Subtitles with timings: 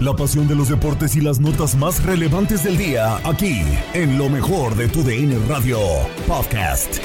[0.00, 3.62] La pasión de los deportes y las notas más relevantes del día, aquí,
[3.94, 5.78] en lo mejor de tu DN Radio
[6.26, 6.98] Podcast.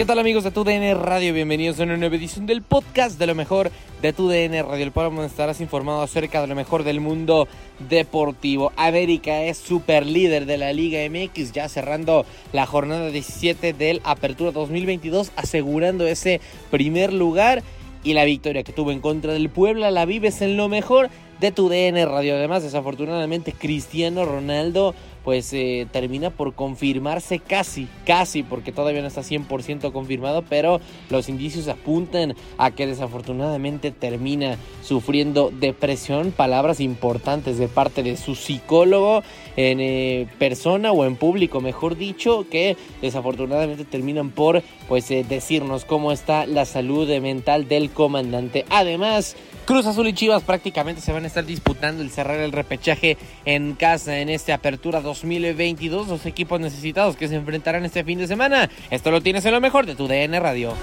[0.00, 1.34] ¿Qué tal amigos de TUDN Radio?
[1.34, 3.70] Bienvenidos a una nueva edición del podcast de lo mejor
[4.00, 4.86] de TUDN Radio.
[4.86, 7.46] El programa donde estarás informado acerca de lo mejor del mundo
[7.90, 8.72] deportivo.
[8.76, 14.52] América es super líder de la Liga MX, ya cerrando la jornada 17 del Apertura
[14.52, 16.40] 2022, asegurando ese
[16.70, 17.62] primer lugar
[18.02, 21.10] y la victoria que tuvo en contra del Puebla la vives en lo mejor
[21.40, 22.36] de tu DN Radio.
[22.36, 24.94] Además, desafortunadamente, Cristiano Ronaldo
[25.24, 31.28] pues eh, termina por confirmarse casi, casi, porque todavía no está 100% confirmado, pero los
[31.28, 39.22] indicios apuntan a que desafortunadamente termina sufriendo depresión, palabras importantes de parte de su psicólogo
[39.56, 45.84] en eh, persona o en público, mejor dicho, que desafortunadamente terminan por pues eh, decirnos
[45.84, 48.64] cómo está la salud mental del comandante.
[48.70, 49.36] Además,
[49.70, 53.74] Cruz Azul y Chivas prácticamente se van a estar disputando el cerrar el repechaje en
[53.74, 56.08] casa en esta apertura 2022.
[56.08, 58.70] Los equipos necesitados que se enfrentarán este fin de semana.
[58.90, 60.74] Esto lo tienes en lo mejor de tu DN Radio.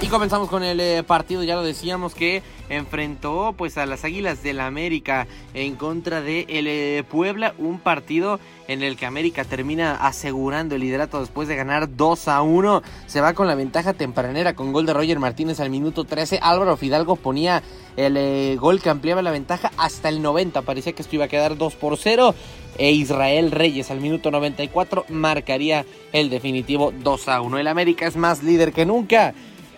[0.00, 4.42] Y comenzamos con el eh, partido, ya lo decíamos que enfrentó pues a las Águilas
[4.42, 8.40] del América en contra de el eh, Puebla, un partido
[8.72, 12.82] en el que América termina asegurando el liderato después de ganar 2 a 1.
[13.06, 16.40] Se va con la ventaja tempranera con gol de Roger Martínez al minuto 13.
[16.42, 17.62] Álvaro Fidalgo ponía
[17.96, 20.62] el eh, gol que ampliaba la ventaja hasta el 90.
[20.62, 22.34] Parecía que esto iba a quedar 2 por 0.
[22.78, 27.58] E Israel Reyes al minuto 94 marcaría el definitivo 2 a 1.
[27.58, 29.34] El América es más líder que nunca.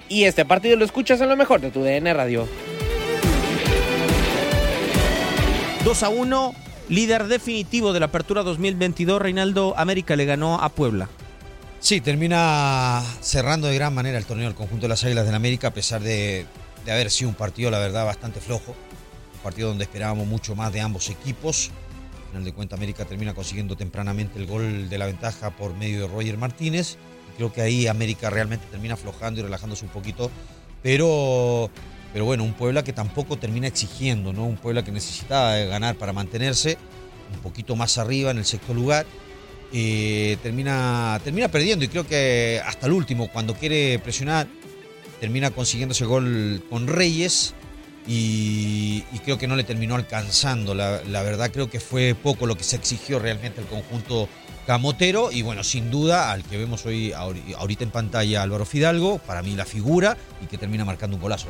[0.08, 2.46] Y este partido lo escuchas en lo mejor de tu DN Radio.
[5.84, 6.54] 2 a 1,
[6.94, 9.20] líder definitivo de la apertura 2022.
[9.20, 11.08] Reinaldo América le ganó a Puebla.
[11.80, 15.68] Sí, termina cerrando de gran manera el torneo del conjunto de las Águilas del América,
[15.68, 16.46] a pesar de,
[16.84, 18.74] de haber sido un partido, la verdad, bastante flojo.
[19.34, 21.70] Un partido donde esperábamos mucho más de ambos equipos.
[22.22, 26.02] Al final de cuentas, América termina consiguiendo tempranamente el gol de la ventaja por medio
[26.02, 26.96] de Roger Martínez.
[27.36, 30.30] Creo que ahí América realmente termina aflojando y relajándose un poquito.
[30.82, 31.70] Pero,
[32.14, 34.46] pero bueno, un Puebla que tampoco termina exigiendo, ¿no?
[34.46, 36.78] Un Puebla que necesita ganar para mantenerse
[37.34, 39.04] un poquito más arriba en el sexto lugar.
[39.72, 44.46] Eh, termina, termina perdiendo y creo que hasta el último, cuando quiere presionar,
[45.18, 47.52] termina consiguiendo ese gol con Reyes
[48.06, 50.72] y, creo que no le terminó alcanzando.
[50.72, 54.28] La, verdad creo que fue poco lo que se exigió realmente el conjunto
[54.66, 59.42] Camotero y bueno, sin duda al que vemos hoy ahorita en pantalla Álvaro Fidalgo, para
[59.42, 61.48] mí la figura y que termina marcando un golazo.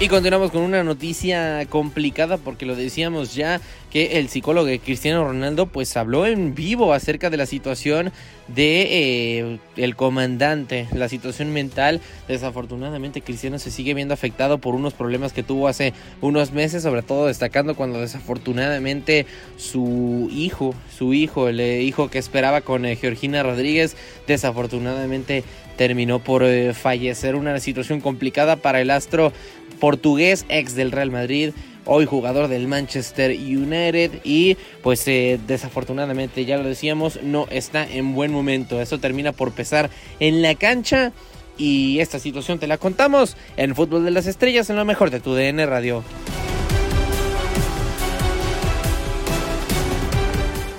[0.00, 3.60] Y continuamos con una noticia complicada porque lo decíamos ya
[3.94, 8.10] que el psicólogo Cristiano Ronaldo pues habló en vivo acerca de la situación
[8.48, 12.00] de eh, el comandante, la situación mental.
[12.26, 17.02] Desafortunadamente Cristiano se sigue viendo afectado por unos problemas que tuvo hace unos meses, sobre
[17.02, 19.26] todo destacando cuando desafortunadamente
[19.56, 23.96] su hijo, su hijo, el eh, hijo que esperaba con eh, Georgina Rodríguez,
[24.26, 25.44] desafortunadamente
[25.76, 26.44] terminó por
[26.74, 27.36] fallecer.
[27.36, 29.32] Una situación complicada para el astro
[29.78, 31.52] portugués, ex del Real Madrid,
[31.86, 38.14] hoy jugador del Manchester United y pues eh, desafortunadamente ya lo decíamos no está en
[38.14, 39.90] buen momento eso termina por pesar
[40.20, 41.12] en la cancha
[41.56, 45.20] y esta situación te la contamos en Fútbol de las Estrellas en lo mejor de
[45.20, 46.02] tu DN Radio.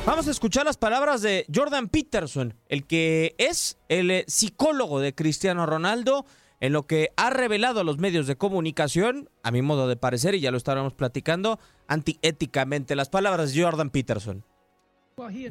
[0.05, 5.15] Vamos a escuchar las palabras de Jordan Peterson, el que es el eh, psicólogo de
[5.15, 6.25] Cristiano Ronaldo,
[6.65, 10.35] en lo que ha revelado a los medios de comunicación, a mi modo de parecer,
[10.35, 12.95] y ya lo estábamos platicando, antiéticamente.
[12.95, 14.43] Las palabras de Jordan Peterson.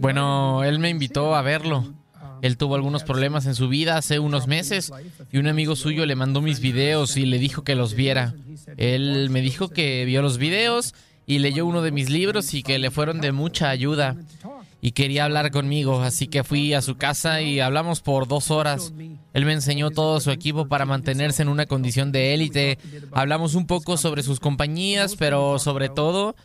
[0.01, 1.95] Bueno, él me invitó a verlo.
[2.43, 4.93] Él tuvo algunos problemas en su vida hace unos meses
[5.31, 8.35] y un amigo suyo le mandó mis videos y le dijo que los viera.
[8.77, 10.95] Él me dijo que vio los videos
[11.27, 14.17] y leyó uno de mis libros y que le fueron de mucha ayuda
[14.85, 18.93] y quería hablar conmigo, así que fui a su casa y hablamos por dos horas.
[19.33, 22.77] Él me enseñó todo su equipo para mantenerse en una condición de élite.
[23.11, 26.37] Hablamos un poco sobre sus compañías, pero sobre todo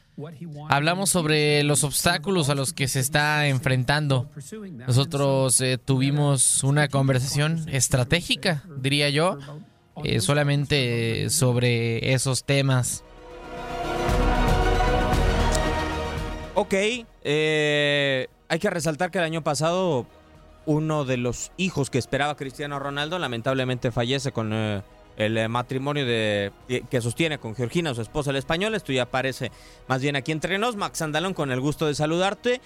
[0.69, 4.29] hablamos sobre los obstáculos a los que se está enfrentando.
[4.87, 9.37] Nosotros eh, tuvimos una conversación estratégica, diría yo,
[10.05, 13.03] eh, solamente sobre esos temas.
[16.61, 16.73] Ok,
[17.23, 20.05] eh, hay que resaltar que el año pasado
[20.65, 24.81] uno de los hijos que esperaba Cristiano Ronaldo lamentablemente fallece con eh,
[25.15, 26.51] el eh, matrimonio de,
[26.89, 28.75] que sostiene con Georgina, su esposa el español.
[28.75, 29.53] Esto ya aparece
[29.87, 30.75] más bien aquí entre nos.
[30.75, 32.59] Max Andalón, con el gusto de saludarte.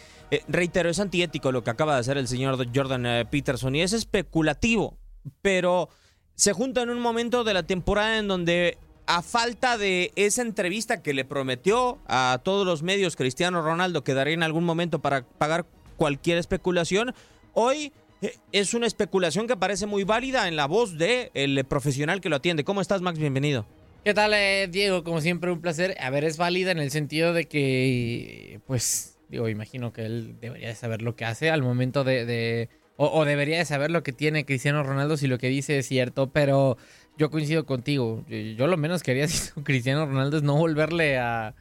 [0.48, 4.98] reitero, es antiético lo que acaba de hacer el señor Jordan Peterson y es especulativo,
[5.44, 5.90] pero
[6.34, 11.02] se junta en un momento de la temporada en donde a falta de esa entrevista
[11.02, 15.24] que le prometió a todos los medios Cristiano Ronaldo que daría en algún momento para
[15.24, 15.66] pagar
[15.98, 17.14] cualquier especulación,
[17.54, 17.92] hoy
[18.22, 22.30] eh, es una especulación que parece muy válida en la voz de el profesional que
[22.30, 22.64] lo atiende.
[22.64, 23.20] ¿Cómo estás, Max?
[23.20, 23.66] Bienvenido.
[24.04, 25.04] ¿Qué tal, eh, Diego?
[25.04, 25.96] Como siempre, un placer.
[26.00, 30.70] A ver, es válida en el sentido de que, pues, digo, imagino que él debería
[30.70, 32.68] de saber lo que hace al momento de...
[32.98, 35.88] o, o debería de saber lo que tiene Cristiano Ronaldo si lo que dice es
[35.88, 36.78] cierto, pero
[37.18, 38.26] yo coincido contigo.
[38.28, 41.56] Yo lo menos que haría si Cristiano Ronaldo es no volverle a,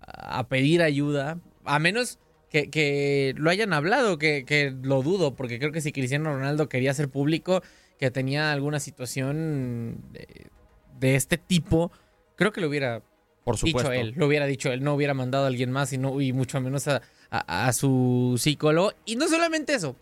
[0.00, 1.38] a pedir ayuda.
[1.64, 2.18] A menos
[2.50, 6.68] que, que lo hayan hablado, que, que, lo dudo, porque creo que si Cristiano Ronaldo
[6.68, 7.62] quería ser público,
[7.98, 10.46] que tenía alguna situación de,
[10.98, 11.90] de este tipo,
[12.36, 13.02] creo que lo hubiera
[13.44, 14.14] Por dicho él.
[14.16, 16.86] Lo hubiera dicho él, no hubiera mandado a alguien más y, no, y mucho menos
[16.88, 18.92] a, a, a su psicólogo.
[19.04, 19.96] Y no solamente eso,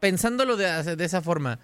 [0.00, 1.60] pensándolo de, de esa forma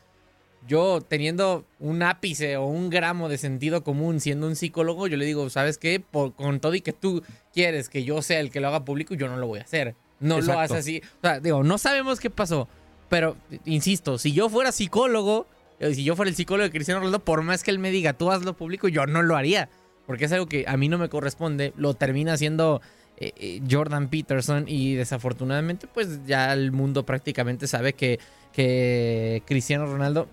[0.66, 5.24] yo teniendo un ápice o un gramo de sentido común siendo un psicólogo, yo le
[5.24, 6.00] digo, ¿sabes qué?
[6.00, 7.22] Por, con todo y que tú
[7.52, 9.94] quieres que yo sea el que lo haga público, yo no lo voy a hacer.
[10.20, 11.02] No lo haces así.
[11.18, 12.68] O sea, digo, no sabemos qué pasó.
[13.08, 15.46] Pero, insisto, si yo fuera psicólogo,
[15.80, 18.12] eh, si yo fuera el psicólogo de Cristiano Ronaldo, por más que él me diga,
[18.12, 19.68] tú hazlo público, yo no lo haría.
[20.06, 21.72] Porque es algo que a mí no me corresponde.
[21.76, 22.82] Lo termina haciendo
[23.16, 28.20] eh, eh, Jordan Peterson y desafortunadamente, pues ya el mundo prácticamente sabe que,
[28.52, 30.28] que Cristiano Ronaldo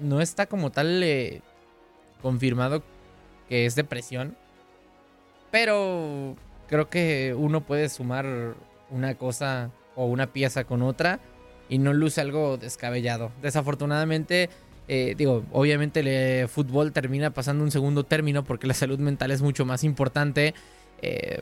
[0.00, 1.42] no está como tal eh,
[2.22, 2.82] confirmado
[3.48, 4.36] que es depresión.
[5.50, 6.36] Pero
[6.68, 8.54] creo que uno puede sumar
[8.90, 11.18] una cosa o una pieza con otra
[11.68, 13.32] y no luce algo descabellado.
[13.42, 14.50] Desafortunadamente,
[14.88, 19.42] eh, digo, obviamente el fútbol termina pasando un segundo término porque la salud mental es
[19.42, 20.54] mucho más importante.
[21.02, 21.40] Eh,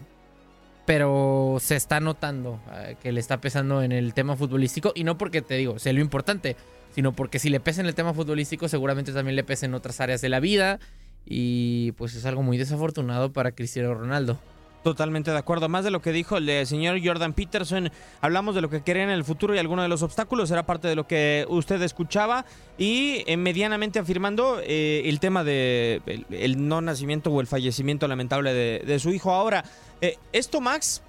[0.88, 2.58] pero se está notando
[3.02, 6.00] que le está pesando en el tema futbolístico y no porque te digo, sea lo
[6.00, 6.56] importante
[6.94, 10.00] sino porque si le pesa en el tema futbolístico, seguramente también le pesa en otras
[10.00, 10.80] áreas de la vida.
[11.24, 14.38] Y pues es algo muy desafortunado para Cristiano Ronaldo.
[14.82, 15.68] Totalmente de acuerdo.
[15.68, 19.10] Más de lo que dijo el señor Jordan Peterson, hablamos de lo que quería en
[19.10, 22.44] el futuro y algunos de los obstáculos, era parte de lo que usted escuchaba
[22.78, 28.54] y eh, medianamente afirmando eh, el tema de el, no nacimiento o el fallecimiento lamentable
[28.54, 29.32] de, su hijo.
[29.32, 29.64] Ahora,
[30.00, 31.02] eh, esto Max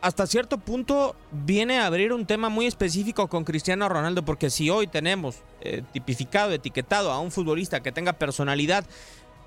[0.00, 4.70] hasta cierto punto viene a abrir un tema muy específico con Cristiano Ronaldo, porque si
[4.70, 8.86] hoy tenemos eh, tipificado, etiquetado a un futbolista que tenga personalidad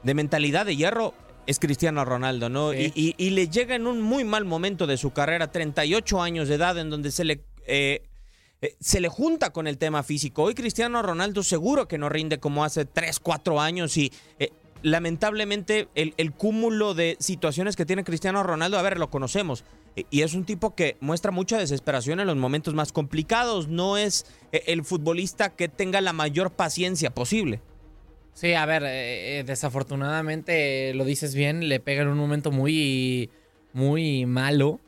[0.03, 1.13] de mentalidad de hierro,
[1.47, 2.73] es Cristiano Ronaldo, ¿no?
[2.73, 6.77] Y, le llega en un muy mal momento de su carrera, 38 años de edad,
[6.77, 7.41] en donde se le...
[7.65, 8.03] Eh,
[8.79, 10.43] se le junta con el tema físico.
[10.43, 14.09] Hoy Cristiano Ronaldo seguro que no rinde como hace 3, 4 años y
[14.83, 19.63] lamentablemente el, el, cúmulo de situaciones que tiene Cristiano Ronaldo, a ver, lo conocemos.
[20.09, 23.67] Y es un tipo que muestra mucha desesperación en los momentos más complicados.
[23.67, 27.61] No es eh, el futbolista que tenga la mayor paciencia posible.
[28.33, 33.29] Sí, a ver, eh, eh, desafortunadamente lo dices bien, le pega en un momento muy,
[33.73, 34.79] muy malo.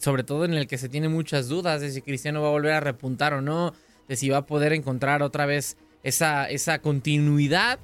[0.00, 2.74] Sobre todo en el que se tiene muchas dudas de si Cristiano va a volver
[2.74, 3.72] a repuntar o no,
[4.08, 7.78] de si va a poder encontrar otra vez esa, esa continuidad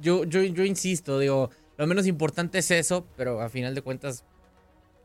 [0.00, 4.24] Yo, yo, yo insisto, digo, lo menos importante es eso, pero a final de cuentas,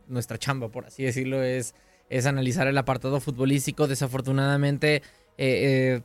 [0.08, 1.74] nuestra chamba, por así decirlo, es,
[2.10, 3.88] es analizar el apartado futbolístico.
[3.88, 5.02] Desafortunadamente, eh,
[5.38, 6.02] eh,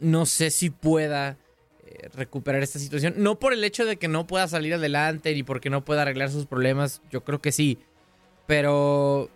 [0.00, 1.38] no sé si pueda
[1.86, 3.14] eh, recuperar esta situación.
[3.16, 6.30] No por el hecho de que no pueda salir adelante ni porque no pueda arreglar
[6.30, 7.78] sus problemas, yo creo que sí.
[8.46, 9.30] Pero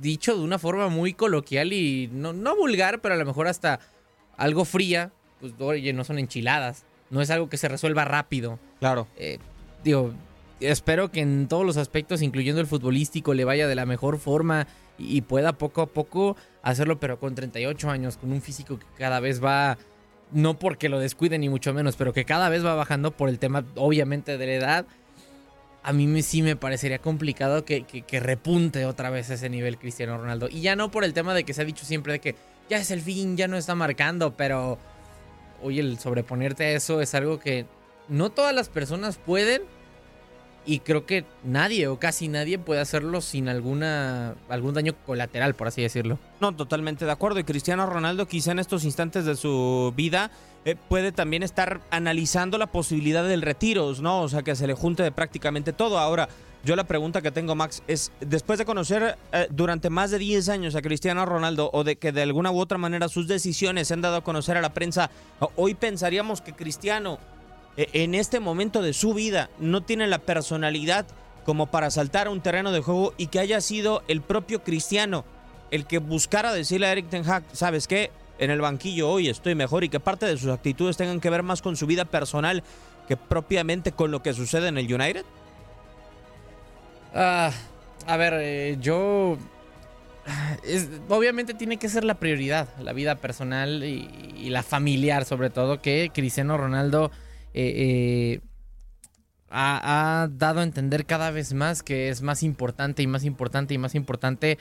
[0.00, 3.80] dicho de una forma muy coloquial y no, no vulgar, pero a lo mejor hasta
[4.40, 6.84] algo fría, pues oye, no son enchiladas.
[7.10, 8.58] No es algo que se resuelva rápido.
[8.78, 9.06] Claro.
[9.16, 9.38] Eh,
[9.84, 10.14] digo,
[10.60, 14.66] espero que en todos los aspectos, incluyendo el futbolístico, le vaya de la mejor forma
[14.98, 19.20] y, pueda poco a poco hacerlo, pero con 38 años, con un físico que cada
[19.20, 19.76] vez va,
[20.32, 23.38] no porque lo descuide ni mucho menos, pero que cada vez va bajando por el
[23.38, 24.86] tema, obviamente, de la edad.
[25.82, 29.78] A mí me, sí me parecería complicado que, que, que repunte otra vez ese nivel
[29.78, 30.48] Cristiano Ronaldo.
[30.50, 32.36] Y ya no por el tema de que se ha dicho siempre de que
[32.70, 34.78] ya es el fin, ya no está marcando, pero
[35.60, 37.66] oye, el sobreponerte a eso es algo que
[38.08, 39.62] no todas las personas pueden
[40.64, 45.66] y creo que nadie o casi nadie puede hacerlo sin alguna algún daño colateral, por
[45.66, 46.18] así decirlo.
[46.40, 47.40] No, totalmente de acuerdo.
[47.40, 50.30] Y Cristiano Ronaldo quizá en estos instantes de su vida
[50.64, 54.20] eh, puede también estar analizando la posibilidad del retiro, ¿no?
[54.20, 55.98] O sea, que se le junte de prácticamente todo.
[55.98, 56.28] Ahora,
[56.64, 60.48] yo la pregunta que tengo, Max, es, después de conocer eh, durante más de 10
[60.50, 63.94] años a Cristiano Ronaldo o de que de alguna u otra manera sus decisiones se
[63.94, 65.10] han dado a conocer a la prensa,
[65.56, 67.18] hoy pensaríamos que Cristiano
[67.76, 71.06] eh, en este momento de su vida no tiene la personalidad
[71.46, 75.24] como para saltar a un terreno de juego y que haya sido el propio Cristiano
[75.70, 78.10] el que buscara decirle a Eric Ten Hag, ¿sabes qué?
[78.38, 81.42] En el banquillo hoy estoy mejor y que parte de sus actitudes tengan que ver
[81.42, 82.62] más con su vida personal
[83.06, 85.24] que propiamente con lo que sucede en el United.
[87.14, 87.52] Ah,
[88.06, 89.38] a ver, eh, yo.
[91.08, 96.10] obviamente tiene que ser la prioridad, la vida personal y, la familiar, sobre todo, que
[96.12, 97.10] Cristiano Ronaldo
[97.54, 98.40] eh, eh,
[99.50, 103.78] ha, dado a entender cada vez más que es más importante y más importante y
[103.78, 104.58] más importante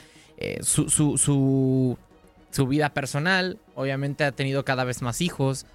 [0.62, 1.98] su, su, su,
[2.52, 3.60] su vida personal.
[3.76, 5.66] Obviamente ha tenido cada vez más hijos.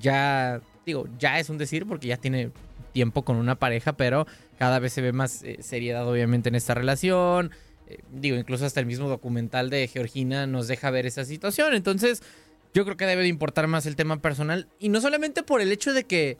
[0.00, 2.50] ya, digo, ya es un decir porque ya tiene
[2.90, 4.26] tiempo con una pareja, pero
[4.58, 7.50] cada vez se ve más eh, seriedad obviamente en esta relación.
[7.86, 11.74] Eh, digo, incluso hasta el mismo documental de Georgina nos deja ver esa situación.
[11.74, 12.22] Entonces,
[12.72, 14.68] yo creo que debe de importar más el tema personal.
[14.78, 16.38] Y no solamente por el hecho de que.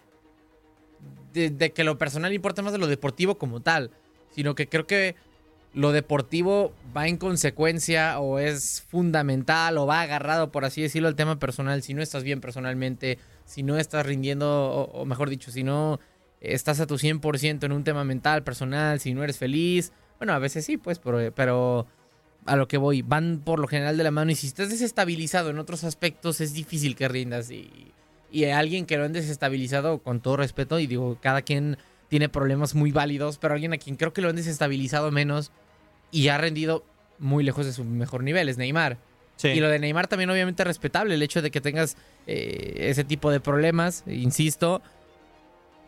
[1.32, 3.90] De, que lo personal importa más de lo deportivo como tal.
[4.34, 5.16] Sino que creo que
[5.72, 11.14] lo deportivo va en consecuencia o es fundamental o va agarrado, por así decirlo, al
[11.16, 11.82] tema personal.
[11.82, 16.00] Si no estás bien personalmente, si no estás rindiendo, o mejor dicho, si no
[16.40, 19.92] estás a tu 100% en un tema mental, personal, si no eres feliz.
[20.18, 21.86] Bueno, a veces sí, pues, pero, pero
[22.46, 25.50] a lo que voy, van por lo general de la mano y si estás desestabilizado
[25.50, 27.92] en otros aspectos es difícil que rindas y,
[28.30, 31.78] y alguien que lo han desestabilizado, con todo respeto, y digo, cada quien
[32.08, 35.52] tiene problemas muy válidos, pero alguien a quien creo que lo han desestabilizado menos
[36.10, 36.84] y ha rendido
[37.18, 38.98] muy lejos de su mejor nivel es Neymar.
[39.42, 43.04] Y lo de Neymar también obviamente es respetable, el hecho de que tengas eh, ese
[43.04, 44.82] tipo de problemas, insisto,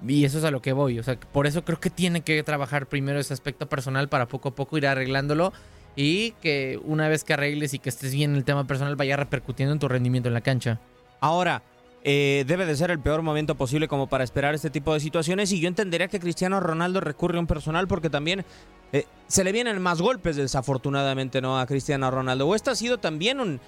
[0.07, 0.99] y eso es a lo que voy.
[0.99, 4.51] O sea, por eso creo que tiene que trabajar primero ese aspecto personal para poco
[4.51, 5.53] a poco ir arreglándolo.
[5.95, 9.17] Y que una vez que arregles y que estés bien en el tema personal, vaya
[9.17, 10.81] repercutiendo en tu rendimiento en la cancha.
[11.21, 11.63] Ahora,
[12.03, 15.53] eh, debe de ser el peor momento posible como para esperar este tipo de situaciones
[15.53, 18.45] y yo entendería que Cristiano Ronaldo recurre a un personal porque también
[18.93, 22.49] eh, se le vienen más golpes desafortunadamente no a Cristiano Ronaldo.
[22.49, 23.61] O esta ha sido también un,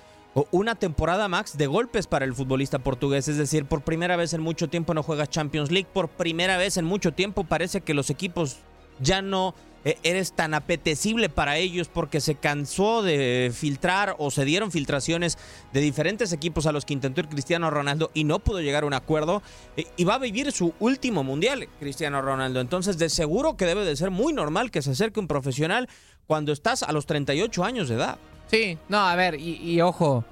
[0.51, 4.41] una temporada max de golpes para el futbolista portugués, es decir, por primera vez en
[4.41, 8.11] mucho tiempo no juega Champions League, por primera vez en mucho tiempo parece que los
[8.11, 8.59] equipos
[9.01, 14.45] ya no eh, eres tan apetecible para ellos porque se cansó de filtrar o se
[14.45, 15.37] dieron filtraciones
[15.73, 18.87] de diferentes equipos a los que intentó ir Cristiano Ronaldo y no pudo llegar a
[18.87, 19.43] un acuerdo
[19.77, 22.61] eh, y va a vivir su último mundial Cristiano Ronaldo.
[22.61, 25.89] Entonces de seguro que debe de ser muy normal que se acerque un profesional
[26.27, 28.19] cuando estás a los 38 años de edad.
[28.55, 30.25] Sí, no, a ver, y, y ojo,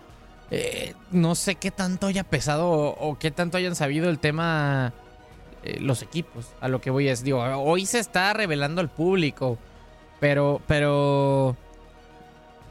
[0.51, 4.93] eh, no sé qué tanto haya pesado o, o qué tanto hayan sabido el tema
[5.65, 6.49] eh, los equipos.
[6.61, 9.59] A lo que voy es, digo, hoy se está revelando al público,
[10.21, 11.57] pero, pero,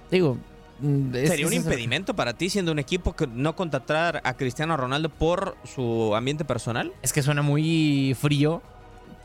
[0.09, 0.37] digo,
[0.79, 4.77] mm, es- ¿Sería un impedimento para ti siendo un equipo que no contratar a Cristiano
[4.77, 6.91] Ronaldo por su ambiente personal?
[7.01, 8.61] Es que suena muy frío,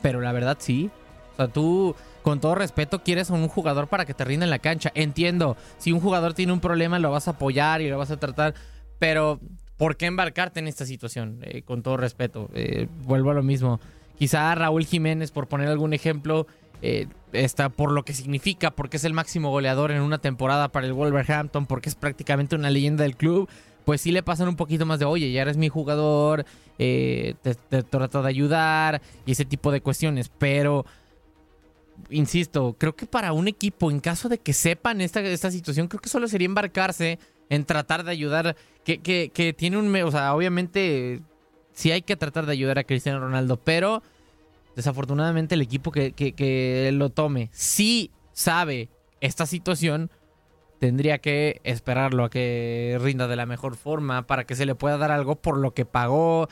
[0.02, 0.90] pero la verdad sí.
[1.32, 1.94] O sea, tú,
[2.26, 4.90] con todo respeto, quieres a un jugador para que te rinda en la cancha.
[4.96, 8.16] Entiendo, si un jugador tiene un problema, lo vas a apoyar y lo vas a
[8.16, 8.52] tratar,
[8.98, 9.38] pero
[9.76, 11.38] ¿por qué embarcarte en esta situación?
[11.42, 13.78] Eh, con todo respeto, eh, vuelvo a lo mismo.
[14.18, 16.48] Quizá Raúl Jiménez, por poner algún ejemplo,
[16.82, 20.84] eh, está por lo que significa, porque es el máximo goleador en una temporada para
[20.84, 23.48] el Wolverhampton, porque es prácticamente una leyenda del club.
[23.84, 26.44] pues sí le pasan un poquito más de, oye, ya eres mi jugador,
[26.76, 30.28] te, te trato de ayudar y ese tipo de cuestiones.
[30.28, 30.84] Pero,
[32.10, 36.00] insisto, creo que para un equipo, en caso de que sepan esta, esta situación, creo
[36.00, 39.94] que solo sería embarcarse en tratar de ayudar, que, que, tiene un...
[39.96, 41.20] O sea, obviamente
[41.72, 44.02] sí hay que tratar de ayudar a Cristiano Ronaldo, pero
[44.74, 48.88] desafortunadamente el equipo que, que, que lo tome, sí sabe
[49.20, 50.10] esta situación,
[50.78, 54.98] tendría que esperarlo a que rinda de la mejor forma para que se le pueda
[54.98, 56.48] dar algo por lo que pagó.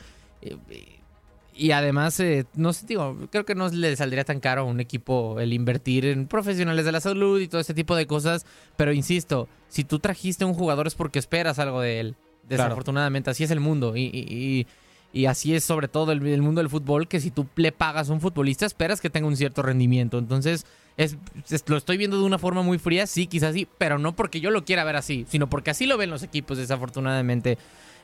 [1.57, 4.81] Y además, eh, no sé, digo, creo que no le saldría tan caro a un
[4.81, 8.45] equipo el invertir en profesionales de la salud y todo ese tipo de cosas.
[8.75, 12.15] Pero insisto, si tú trajiste a un jugador es porque esperas algo de él.
[12.49, 13.95] Desafortunadamente, así es el mundo.
[13.95, 14.67] Y, y,
[15.13, 18.09] y así es sobre todo el, el, mundo del fútbol, que si tú le pagas
[18.09, 20.17] a un futbolista, esperas que tenga un cierto rendimiento.
[20.17, 20.65] Entonces,
[20.97, 21.17] es,
[21.49, 24.41] es, lo estoy viendo de una forma muy fría, sí, quizás sí, pero no porque
[24.41, 27.57] yo lo quiera ver así, sino porque así lo ven los equipos, desafortunadamente.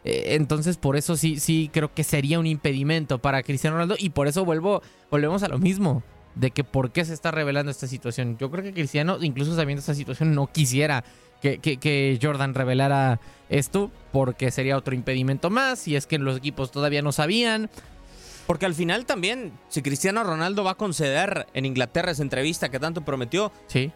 [0.03, 3.95] Eh, entonces, por eso sí, sí creo que sería un impedimento para Cristiano Ronaldo.
[3.97, 6.03] Y por eso vuelvo, volvemos a lo mismo.
[6.35, 8.37] De que por qué se está revelando esta situación.
[8.37, 11.03] Yo creo que Cristiano, incluso sabiendo esta situación, no quisiera
[11.41, 13.91] que, que, que, Jordan revelara esto.
[14.11, 15.87] Porque sería otro impedimento más.
[15.87, 17.69] Y es que los equipos todavía no sabían.
[18.47, 22.79] Porque al final también, si Cristiano Ronaldo va a conceder en Inglaterra esa entrevista que
[22.79, 23.51] tanto prometió.
[23.67, 23.91] Sí.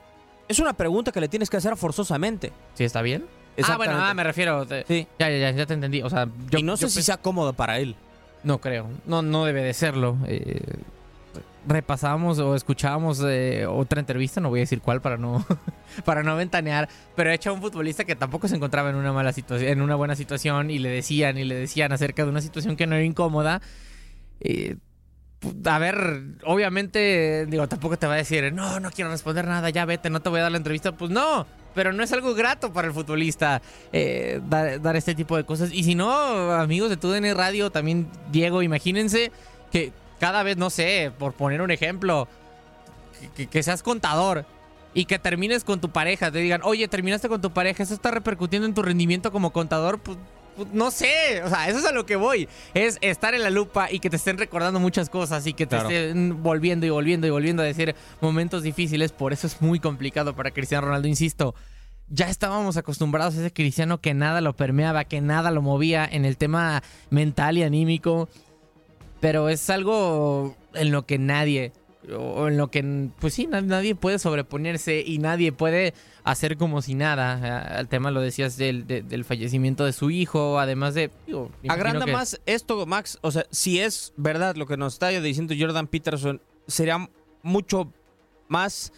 [0.48, 2.54] Es una pregunta que le tienes que hacer forzosamente.
[2.76, 3.26] ¿Sí está bien?
[3.64, 4.66] Ah, bueno, ah, me refiero.
[4.88, 5.08] Sí.
[5.20, 6.02] Ya, ya, ya, ya te entendí.
[6.02, 7.96] O sea, yo, y no sé si sea cómodo para él.
[8.44, 8.90] No creo.
[9.06, 10.18] No, no debe de serlo.
[10.28, 10.62] Eh,
[11.68, 15.46] repasábamos o escuchábamos eh, otra entrevista, no voy a decir cuál para no,
[16.06, 19.34] para no ventanear, pero hecho a un futbolista que tampoco se encontraba en una mala
[19.34, 22.76] situación, en una buena situación, y le decían, y le decían acerca de una situación
[22.76, 23.62] que no era incómoda.
[24.42, 24.76] Eh,
[25.66, 29.86] a ver, obviamente, digo, tampoco te va a decir, no, no quiero responder nada, ya
[29.86, 30.92] vete, no te voy a dar la entrevista.
[30.92, 33.62] Pues no, pero no es algo grato para el futbolista
[33.92, 35.72] eh, dar, dar, este tipo de cosas.
[35.72, 39.32] Y si no, amigos de TUDN Radio, también Diego, imagínense
[39.72, 42.28] que cada vez, no sé, por poner un ejemplo,
[43.36, 44.46] que, que seas contador
[44.94, 48.12] y que termines con tu pareja, te digan, oye, terminaste con tu pareja, eso está
[48.12, 50.18] repercutiendo en tu rendimiento como contador, pues
[50.74, 52.48] no sé, o sea, eso es a lo que voy.
[52.74, 55.76] Es estar en la lupa y que te estén recordando muchas cosas y que te
[55.76, 55.90] claro.
[55.90, 59.12] estén volviendo y volviendo y volviendo a decir momentos difíciles.
[59.12, 61.56] Por eso es muy complicado para Cristiano Ronaldo, insisto.
[62.08, 66.24] Ya estábamos acostumbrados a ese cristiano que nada lo permeaba, que nada lo movía en
[66.24, 68.30] el tema mental y anímico.
[69.20, 71.74] Pero es algo en lo que nadie,
[72.18, 76.96] o en lo que, pues sí, nadie puede sobreponerse y nadie puede hacer como si
[76.96, 77.80] nada.
[77.80, 81.12] El tema lo decías del, del fallecimiento de su hijo, además de...
[81.26, 82.12] Digo, Agranda que...
[82.12, 83.18] más esto, Max.
[83.22, 87.10] O sea, si es verdad lo que nos está diciendo Jordan Peterson, sería
[87.42, 87.92] mucho
[88.48, 88.92] más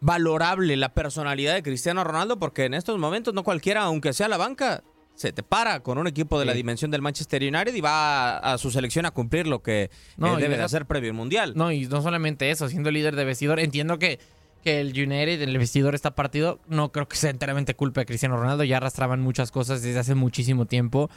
[0.00, 4.36] valorable la personalidad de Cristiano Ronaldo porque en estos momentos no cualquiera, aunque sea la
[4.36, 6.48] banca, se te para con un equipo de sí.
[6.48, 9.90] la dimensión del Manchester United y va a, a, su selección a cumplir lo que
[10.16, 11.52] no, debe de hacer previo al Mundial.
[11.54, 14.18] No, y no solamente eso, siendo líder de vestidor, entiendo que
[14.64, 18.38] que el United, el vestidor está partido, no creo que sea enteramente culpa de Cristiano
[18.38, 21.10] Ronaldo, ya arrastraban muchas cosas desde hace muchísimo tiempo.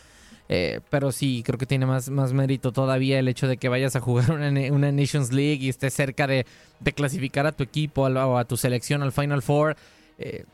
[0.50, 3.96] Eh, pero sí, creo que tiene más, más mérito todavía el hecho de que vayas
[3.96, 6.46] a jugar una, una Nations League y estés cerca de,
[6.80, 9.76] de, clasificar a tu equipo o a tu selección al Final Four.
[10.20, 10.46] Eh,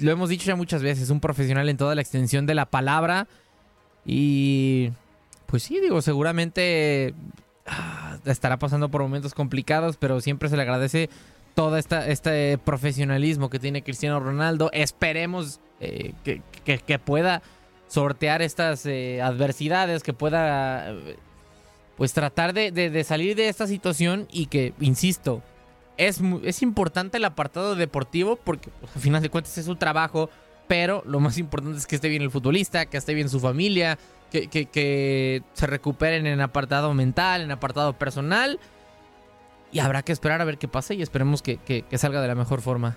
[0.00, 3.26] lo hemos dicho ya muchas veces, un profesional en toda la extensión de la palabra.
[4.04, 4.90] Y
[5.46, 7.14] pues sí, digo, seguramente
[7.66, 11.08] ah, estará pasando por momentos complicados, pero siempre se le agradece
[11.54, 14.70] todo este profesionalismo que tiene Cristiano Ronaldo.
[14.72, 17.42] Esperemos eh, que, que, pueda
[17.88, 20.94] sortear estas eh, adversidades, que pueda
[21.96, 25.42] pues tratar de, de, salir de esta situación y que, insisto,
[26.08, 30.30] es, es importante el apartado deportivo porque pues, al final de cuentas es su trabajo,
[30.68, 33.98] pero lo más importante es que esté bien el futbolista, que esté bien su familia,
[34.30, 38.58] que, que, se recuperen en apartado mental, en apartado personal
[39.70, 42.34] y habrá que esperar a ver qué pasa y esperemos que, que salga de la
[42.34, 42.96] mejor forma.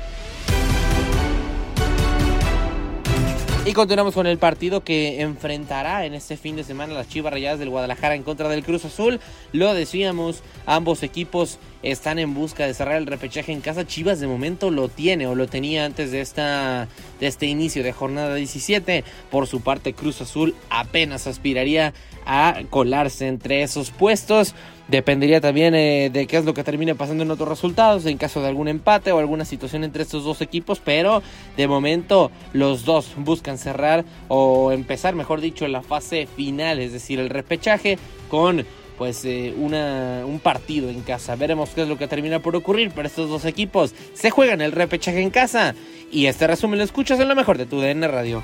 [3.63, 7.59] Y continuamos con el partido que enfrentará en este fin de semana las Chivas Rayadas
[7.59, 9.19] del Guadalajara en contra del Cruz Azul.
[9.53, 13.85] Lo decíamos, ambos equipos están en busca de cerrar el repechaje en casa.
[13.85, 16.87] Chivas de momento lo tiene o lo tenía antes de, esta,
[17.19, 19.03] de este inicio de jornada 17.
[19.29, 21.93] Por su parte, Cruz Azul apenas aspiraría
[22.25, 24.53] a colarse entre esos puestos.
[24.87, 28.41] Dependería también eh, de qué es lo que termine pasando en otros resultados, en caso
[28.41, 31.23] de algún empate o alguna situación entre estos dos equipos, pero
[31.55, 37.21] de momento los dos buscan cerrar o empezar, mejor dicho, la fase final, es decir,
[37.21, 38.65] el repechaje con
[39.01, 41.35] pues eh, un partido en casa.
[41.35, 43.95] Veremos qué es lo que termina por ocurrir para estos dos equipos.
[44.13, 45.73] Se juegan el repechaje en casa
[46.11, 48.43] y este resumen lo escuchas en lo mejor de tu DN Radio.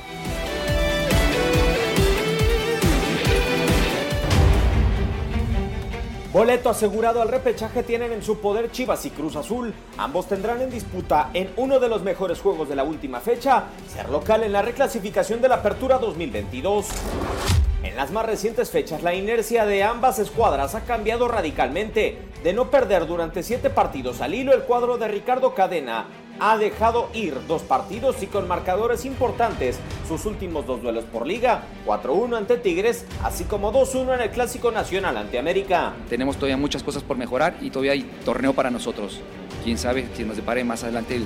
[6.34, 9.72] Boleto asegurado al repechaje tienen en su poder Chivas y Cruz Azul.
[10.00, 14.10] Ambos tendrán en disputa en uno de los mejores juegos de la última fecha, ser
[14.10, 16.88] local en la reclasificación de la Apertura 2022.
[17.88, 22.18] En las más recientes fechas, la inercia de ambas escuadras ha cambiado radicalmente.
[22.44, 27.10] De no perder durante siete partidos al hilo, el cuadro de Ricardo Cadena ha dejado
[27.14, 32.58] ir dos partidos y con marcadores importantes sus últimos dos duelos por liga, 4-1 ante
[32.58, 35.94] Tigres, así como 2-1 en el Clásico Nacional ante América.
[36.10, 39.22] Tenemos todavía muchas cosas por mejorar y todavía hay torneo para nosotros.
[39.68, 41.18] Quién sabe si nos depare más adelante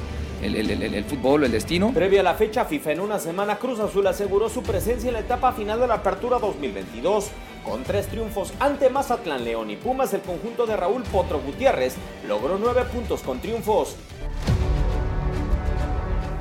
[0.41, 1.93] el, el, el, el, fútbol, el destino.
[1.93, 5.19] Previo a la fecha FIFA, en una semana Cruz Azul aseguró su presencia en la
[5.19, 7.29] etapa final de la Apertura 2022.
[7.63, 11.93] Con tres triunfos ante Mazatlán, León y Pumas, el conjunto de Raúl Potro Gutiérrez
[12.27, 13.95] logró nueve puntos con triunfos.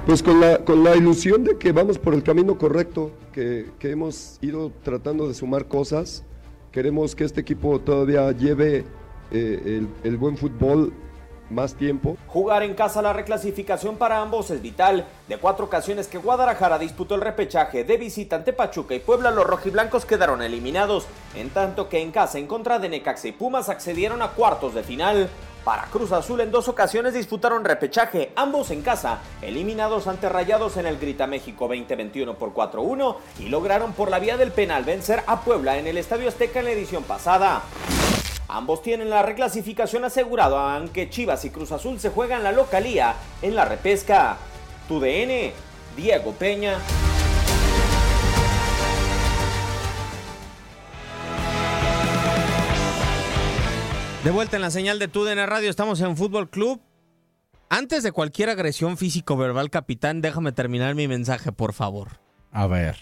[0.07, 3.91] Pues con la, con la ilusión de que vamos por el camino correcto, que, que
[3.91, 6.25] hemos ido tratando de sumar cosas,
[6.73, 8.87] queremos que este equipo todavía lleve
[9.33, 10.95] eh, el, el buen fútbol
[11.51, 12.17] más tiempo.
[12.27, 15.07] Jugar en casa la reclasificación para ambos es vital.
[15.29, 19.47] De cuatro ocasiones que Guadalajara disputó el repechaje de visita ante Pachuca y Puebla, los
[19.47, 24.23] rojiblancos quedaron eliminados, en tanto que en casa en contra de Necaxa y Pumas accedieron
[24.23, 25.29] a cuartos de final.
[25.65, 30.87] Para Cruz Azul en dos ocasiones disputaron repechaje, ambos en casa, eliminados ante Rayados en
[30.87, 35.43] el Grita México 2021 por 4-1 y lograron por la vía del penal vencer a
[35.43, 37.63] Puebla en el Estadio Azteca en la edición pasada.
[38.53, 43.55] Ambos tienen la reclasificación asegurada, aunque Chivas y Cruz Azul se juegan la localía en
[43.55, 44.39] la repesca.
[44.89, 45.53] Tu DN,
[45.97, 46.79] Diego Peña.
[54.25, 56.83] De vuelta en la señal de TUDN Radio, estamos en Fútbol Club.
[57.69, 62.19] Antes de cualquier agresión físico-verbal, capitán, déjame terminar mi mensaje, por favor.
[62.51, 62.97] A ver.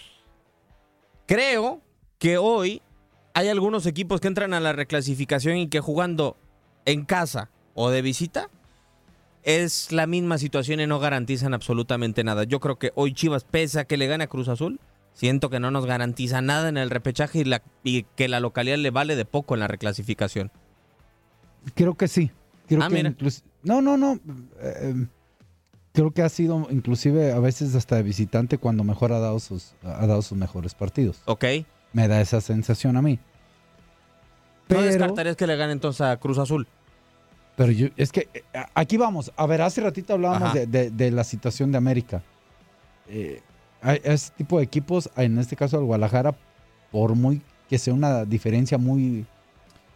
[1.25, 1.81] Creo
[2.19, 2.83] que hoy
[3.39, 6.35] hay algunos equipos que entran a la reclasificación y que jugando
[6.85, 8.49] en casa o de visita
[9.43, 12.43] es la misma situación y no garantizan absolutamente nada.
[12.43, 14.81] Yo creo que hoy Chivas, pese a que le gane a Cruz Azul,
[15.13, 18.77] siento que no nos garantiza nada en el repechaje y, la, y que la localidad
[18.77, 20.51] le vale de poco en la reclasificación.
[21.75, 22.31] Creo que sí.
[22.67, 23.09] Creo Ah, que mira.
[23.11, 24.19] inclus- No, no, no.
[24.59, 25.05] eh,
[25.93, 29.73] creo que ha sido inclusive a veces hasta de visitante cuando mejor ha dado sus,
[29.83, 31.21] ha dado sus mejores partidos.
[31.25, 31.45] Ok.
[31.93, 33.19] Me da esa sensación a mí.
[34.69, 36.67] No Pero, descartarías que le gane entonces a Cruz Azul.
[37.55, 38.43] pero yo, es que eh,
[38.75, 39.31] aquí vamos.
[39.35, 42.21] A ver, hace ratito hablábamos de, de- de la situación de América.
[43.07, 43.41] Eh,
[44.03, 46.35] ese tipo de equipos, en este caso el Guadalajara,
[46.91, 49.25] por muy que sea una diferencia muy,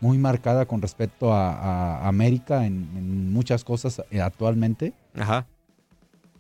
[0.02, 1.54] muy marcada con respecto a,
[2.02, 5.46] a América en, en muchas cosas eh, actualmente, Ajá.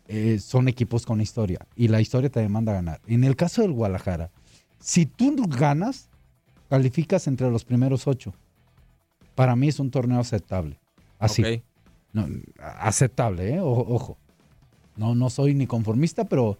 [0.08, 1.60] eh, son equipos con historia.
[1.76, 3.00] Y la historia te demanda ganar.
[3.08, 4.30] En el caso del Guadalajara,
[4.80, 6.10] si tú ganas,
[6.70, 8.34] calificas entre los primeros ocho.
[9.36, 10.80] Para mí es un torneo aceptable.
[11.20, 11.44] Así.
[12.12, 12.28] No,
[12.60, 13.60] aceptable, ¿eh?
[13.60, 14.18] O- ojo.
[14.96, 16.58] No, no soy ni conformista, pero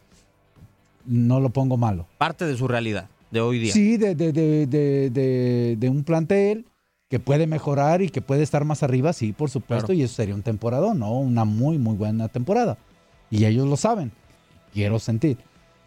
[1.06, 2.08] no lo pongo malo.
[2.18, 3.74] Parte de su realidad de hoy día.
[3.74, 6.66] Sí, de, de, de, de, un plantel
[7.10, 10.00] que puede mejorar y que puede estar más arriba, sí, por supuesto, Claro.
[10.00, 11.20] y eso sería un temporadón, ¿no?
[11.20, 12.78] Una muy, muy buena temporada.
[13.30, 14.12] Y ellos lo saben.
[14.74, 15.38] Quiero sentir,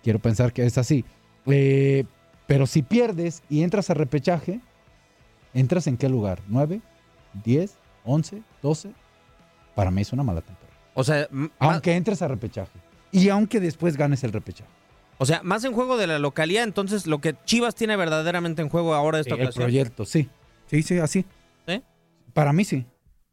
[0.05, 1.05] quiero pensar que es así.
[1.47, 2.05] Eh,
[2.47, 4.61] pero si pierdes y entras a repechaje,
[5.55, 6.41] ¿entras en qué lugar?
[6.51, 6.81] ¿9?
[7.45, 7.71] ¿10?
[8.05, 8.43] ¿11?
[8.63, 8.93] ¿12?
[9.75, 10.77] Para mí es una mala temporada.
[10.95, 11.29] O sea,
[11.59, 12.79] Aunque entres a repechaje.
[13.13, 14.71] Y aunque después ganes el repechaje.
[15.19, 18.69] O sea, más en juego de la localidad, entonces lo que Chivas tiene verdaderamente en
[18.69, 19.65] juego ahora esta el ocasión.
[19.65, 20.29] proyecto, sí.
[20.67, 21.25] Sí, sí, así.
[21.67, 21.83] ¿Sí?
[22.35, 22.85] Para mí sí.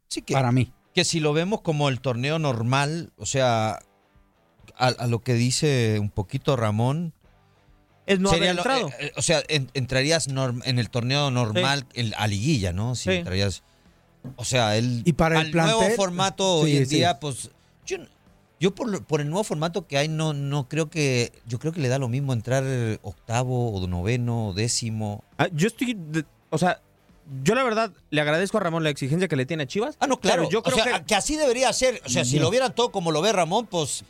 [0.08, 0.72] Sí, que, Para mí.
[0.94, 3.80] que si lo vemos como el torneo normal, o sea,
[4.76, 7.12] a, a lo que dice un poquito Ramón.
[8.06, 8.88] Es no haber sería lo- entrado.
[8.88, 12.94] eh, eh, o sea, en- entrarías norm- en el torneo normal en- a liguilla, ¿no?
[12.94, 13.16] Si Sí.
[13.16, 13.62] entrarías.
[14.36, 16.96] O sea, el, Y para el al nuevo formato hoy en sí.
[16.96, 17.50] día, pues.
[17.86, 17.98] Yo,
[18.60, 21.32] yo por, por el nuevo formato que hay, no, no creo que.
[21.46, 22.64] Yo creo que le da lo mismo entrar
[23.02, 25.24] octavo o noveno o décimo.
[25.38, 26.80] Ah, yo estoy, de- o sea,
[27.42, 29.96] Yo la verdad le agradezco a Ramón la exigencia que le tiene a Chivas.
[29.98, 30.42] Ah, no, claro.
[30.42, 31.14] pero yo creo o sea, que que...
[31.14, 32.02] así debería ser.
[32.04, 34.04] O sea, si lo vieran todo como lo ve Ramón, pues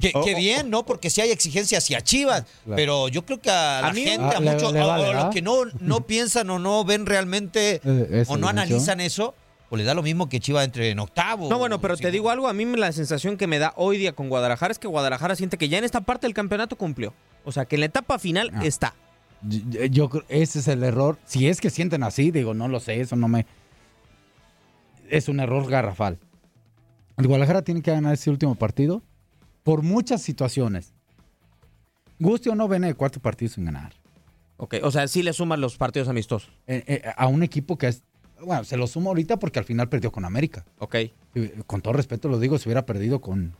[0.00, 0.38] qué, Oh, qué oh.
[0.38, 0.86] bien, ¿no?
[0.86, 2.42] Porque sí hay exigencia hacia Chivas.
[2.64, 2.76] Claro.
[2.76, 4.86] Pero yo creo que a la A mí- gente, a Ah, le- muchos, le a-
[4.86, 9.00] vale, a los que no, no piensan o no ven realmente Eh, o no analizan
[9.00, 9.34] eso,
[9.68, 11.48] pues les da lo mismo que Chivas entre en octavo.
[11.50, 12.02] No, bueno, pero Sí.
[12.04, 14.78] te digo algo, a mí la sensación que me da hoy día con Guadalajara es
[14.78, 17.12] que Guadalajara siente que ya en esta parte del campeonato cumplió.
[17.44, 18.60] O sea, que en la etapa final Ah.
[18.64, 18.94] está.
[19.90, 21.18] Yo, creo ese es el error.
[21.26, 23.46] Si es que sienten así, digo, no lo sé, eso no me.
[25.08, 26.18] Es un error garrafal.
[27.16, 29.02] El Guadalajara tiene que ganar ese último partido
[29.62, 30.92] por muchas situaciones.
[32.18, 33.92] Guste o no, viene de cuatro partidos sin ganar.
[34.56, 36.50] Ok, o sea, sí le suman los partidos amistosos.
[36.66, 38.02] Eh, eh, a un equipo que es.
[38.40, 40.64] Bueno, se lo sumo ahorita porque al final perdió con América.
[40.78, 40.94] Ok.
[40.94, 41.12] Eh,
[41.66, 43.54] Con todo respeto lo digo, si hubiera perdido con.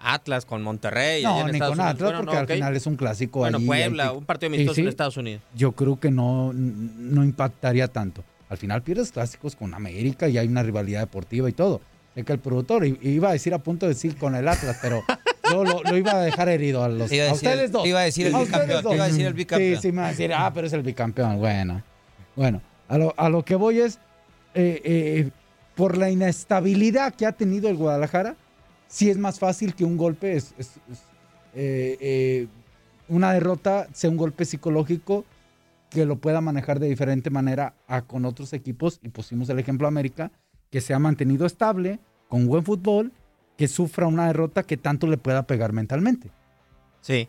[0.00, 1.22] Atlas con Monterrey.
[1.22, 1.78] No, ni con.
[1.80, 3.40] Atlas, Bueno, porque no, al final es un clásico.
[3.40, 4.80] Bueno, Puebla, ahí- un partido amistoso sí.
[4.80, 5.42] en Estados Unidos.
[5.54, 8.24] yo creo que no, no impactaría tanto.
[8.48, 11.80] Al final pierdes clásicos con América y hay una rivalidad deportiva y todo.
[12.14, 15.04] Sé que el productor iba a decir a punto de decir con el Atlas, pero
[15.48, 17.86] yo lo, lo iba a dejar herido a los iba a ustedes dos.
[17.86, 19.12] iba a decir el bicampeón, ustedes te iba a dos.
[19.14, 19.76] decir el bicampeón.
[19.76, 21.38] Sí, sí, me va a decir, ah, pero es el bicampeón.
[21.38, 21.82] Bueno,
[22.34, 24.00] bueno, a lo, a lo que voy es,
[24.54, 25.30] eh, eh,
[25.76, 28.34] por la inestabilidad que ha tenido el Guadalajara,
[28.90, 30.98] sí es más fácil que un golpe, es, es- es,
[31.54, 32.46] eh, eh,
[33.08, 35.24] una derrota sea un golpe psicológico
[35.88, 39.88] que lo pueda manejar de diferente manera a con otros equipos, y pusimos el ejemplo
[39.88, 40.30] América,
[40.70, 41.98] que se ha mantenido estable,
[42.28, 43.12] con buen fútbol,
[43.56, 46.30] que sufra una derrota que tanto le pueda pegar mentalmente.
[47.00, 47.28] Sí.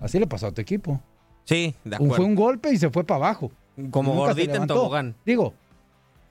[0.00, 1.00] Así le pasó a tu equipo.
[1.44, 2.16] Sí, de acuerdo.
[2.16, 3.50] Fue un golpe y se fue para abajo.
[3.90, 5.14] Como Nunca gordita en tobogán.
[5.26, 5.52] Digo,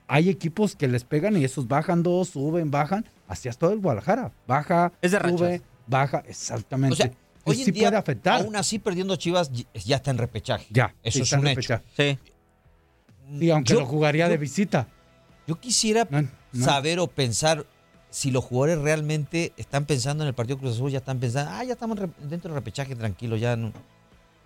[0.06, 3.04] hay equipos que les pegan y esos bajan dos, suben, bajan.
[3.28, 4.32] Así es todo el Guadalajara.
[4.46, 6.22] Baja, Es de sube, baja.
[6.28, 6.92] Exactamente.
[6.92, 7.10] O sea,
[7.44, 8.42] hoy en sí día, puede afectar.
[8.42, 10.66] aún así perdiendo Chivas, ya está en repechaje.
[10.70, 11.80] Ya, Eso sí, es un hecho.
[11.96, 12.18] Sí.
[13.40, 14.88] Y aunque Yo- lo jugaría de visita.
[15.46, 16.64] Yo quisiera No, no.
[16.64, 17.66] saber o pensar
[18.10, 21.64] si los jugadores realmente están pensando en el partido Cruz Azul, ya están pensando, ah,
[21.64, 23.72] ya estamos dentro del repechaje, tranquilo, ya no.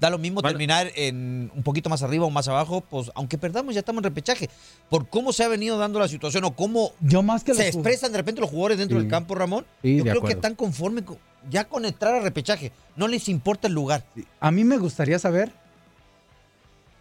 [0.00, 0.52] Da lo mismo Bueno.
[0.56, 4.04] terminar en un poquito más arriba o más abajo, pues aunque perdamos ya estamos en
[4.04, 4.48] repechaje.
[4.88, 8.12] Por cómo se ha venido dando la situación o cómo Yo más que se expresan
[8.12, 9.02] de repente los jugadores dentro Sí.
[9.02, 11.18] del campo, Ramón, Sí, yo creo que están conformes con-
[11.50, 12.70] ya con entrar a repechaje.
[12.94, 14.04] No les importa el lugar.
[14.38, 15.50] A mí me gustaría saber,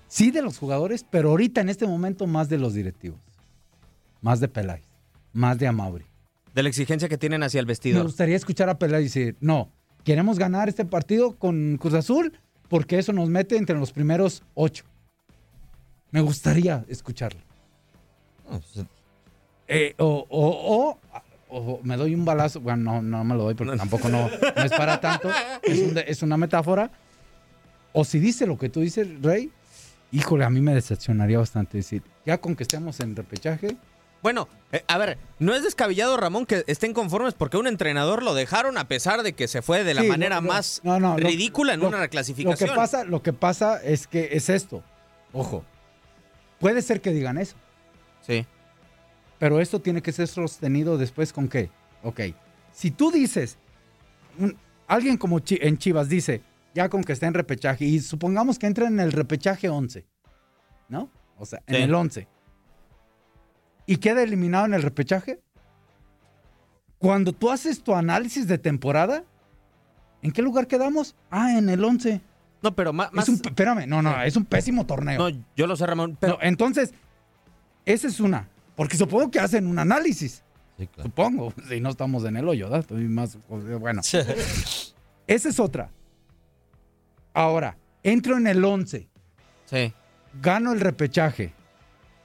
[0.07, 3.19] sí de los jugadores, pero ahorita en este momento más de los directivos.
[4.21, 4.83] Más de Peláez,
[5.33, 6.05] más de Amauri.
[6.55, 8.03] De la exigencia que tienen hacia el Me vestidor.
[8.03, 9.71] gustaría escuchar a Peláez decir, no,
[10.03, 12.33] queremos ganar este partido con Cruz Azul
[12.69, 14.83] porque eso nos mete entre los primeros ocho.
[16.11, 17.39] Me gustaría escucharlo.
[18.49, 18.85] No, pues,
[19.67, 20.99] Eh, o, o- o-
[21.49, 22.59] o me doy un balazo.
[22.61, 25.29] Bueno, no, no me lo doy porque tampoco no, no es para tanto.
[25.63, 26.89] Es, un es una metáfora.
[27.93, 29.51] O si dice lo que tú dices, Rey,
[30.11, 33.75] híjole, a mí me decepcionaría bastante decir, ya con que estemos en repechaje,
[34.23, 38.33] Bueno, eh, a ver, no es descabellado, Ramón, que estén conformes porque un entrenador lo
[38.33, 40.99] dejaron a pesar de que se fue de la Sí, manera lo- lo- más no,
[40.99, 42.69] no, lo- ridícula en lo- una Lo reclasificación.
[42.69, 44.83] que pasa, lo que pasa es que es esto.
[45.33, 45.63] Ojo,
[46.59, 47.55] puede ser que digan eso,
[48.25, 48.45] Sí.
[49.39, 51.69] pero esto tiene que ser sostenido después con qué.
[52.03, 52.21] Ok,
[52.73, 53.57] si tú dices,
[54.39, 56.41] un- alguien como en Chivas dice,
[56.73, 60.05] ya con que esté en repechaje, y supongamos que entra en el repechaje 11,
[60.89, 61.09] ¿no?
[61.37, 62.27] O sea, en el 11.
[63.87, 65.39] Y queda eliminado en el repechaje.
[66.99, 69.23] Cuando tú haces tu análisis de temporada,
[70.21, 71.15] ¿en qué lugar quedamos?
[71.31, 72.21] Ah, en el 11.
[72.61, 73.09] No, pero más.
[73.17, 75.29] Es un, espérame, no, no, es un pésimo torneo.
[75.29, 76.93] No, yo lo sé, Ramón, pero No, entonces,
[77.85, 78.49] esa es una.
[78.75, 80.43] Porque supongo que hacen un análisis.
[81.01, 81.53] Supongo.
[81.69, 82.81] Si no estamos en el hoyo, ¿verdad?
[82.81, 83.37] Estoy más.
[83.47, 84.01] Bueno.
[85.27, 85.89] Esa es otra.
[87.33, 89.09] Ahora, entro en el 11.
[89.65, 89.93] Sí.
[90.41, 91.53] Gano el repechaje.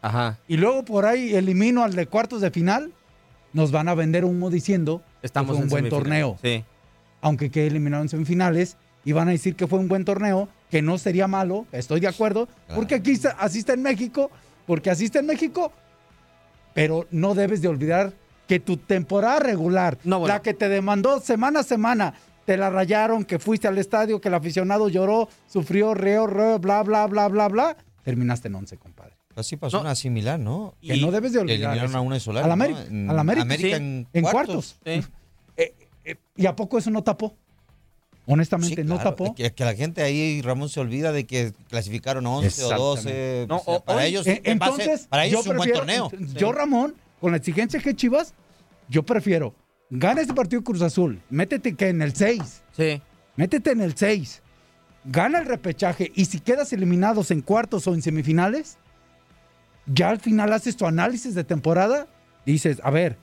[0.02, 0.38] Ajá.
[0.48, 2.92] Y luego por ahí elimino al de cuartos de final.
[3.52, 6.38] Nos van a vender humo diciendo Estamos que fue un en buen torneo.
[6.42, 6.64] Sí.
[7.20, 8.76] Aunque quede eliminado en semifinales.
[9.04, 11.66] Y van a decir que fue un buen torneo, que no sería malo.
[11.72, 12.48] Estoy de acuerdo.
[12.74, 14.30] Porque aquí está en México.
[14.66, 15.72] Porque así está en México.
[16.74, 18.12] Pero no debes de olvidar
[18.46, 20.34] que tu temporada regular, No, bueno.
[20.34, 24.28] la que te demandó semana a semana, te la rayaron, que fuiste al estadio, que
[24.28, 27.76] el aficionado lloró, sufrió, reó, reó, bla, bla, bla, bla, bla.
[28.04, 28.78] Terminaste en 11,
[29.34, 29.82] Así pasó No.
[29.82, 30.74] una similar, ¿no?
[30.82, 31.70] Que no debes de olvidar.
[31.72, 32.52] eliminaron a una de Solari, Al ¿no?
[32.64, 32.80] América.
[33.12, 33.42] Al América.
[33.42, 33.82] América Sí.
[33.82, 34.76] en en cuartos.
[34.84, 35.06] cuartos.
[35.06, 35.12] Sí.
[35.56, 37.36] Eh, eh, ¿Y a poco eso no tapó?
[38.24, 39.34] Honestamente, Sí, no claro, tapó.
[39.34, 43.46] Que, que la gente ahí, Ramón, se olvida de que clasificaron 11 o 12.
[43.48, 45.46] No, o sea, o- para hoy- ellos, Eh, en base- entonces, para ellos yo es
[45.48, 46.28] un buen prefiero- torneo.
[46.38, 48.32] Yo, Ramón, con la exigencia que Chivas,
[48.88, 49.54] yo prefiero
[49.90, 53.02] gana este partido Cruz Azul, métete que en el 6, Sí.
[53.36, 54.40] métete en el 6,
[55.04, 58.78] gana el repechaje y si quedas eliminados en cuartos o en semifinales,
[59.86, 62.06] ya al final haces tu análisis de temporada,
[62.46, 63.16] dices, a ver,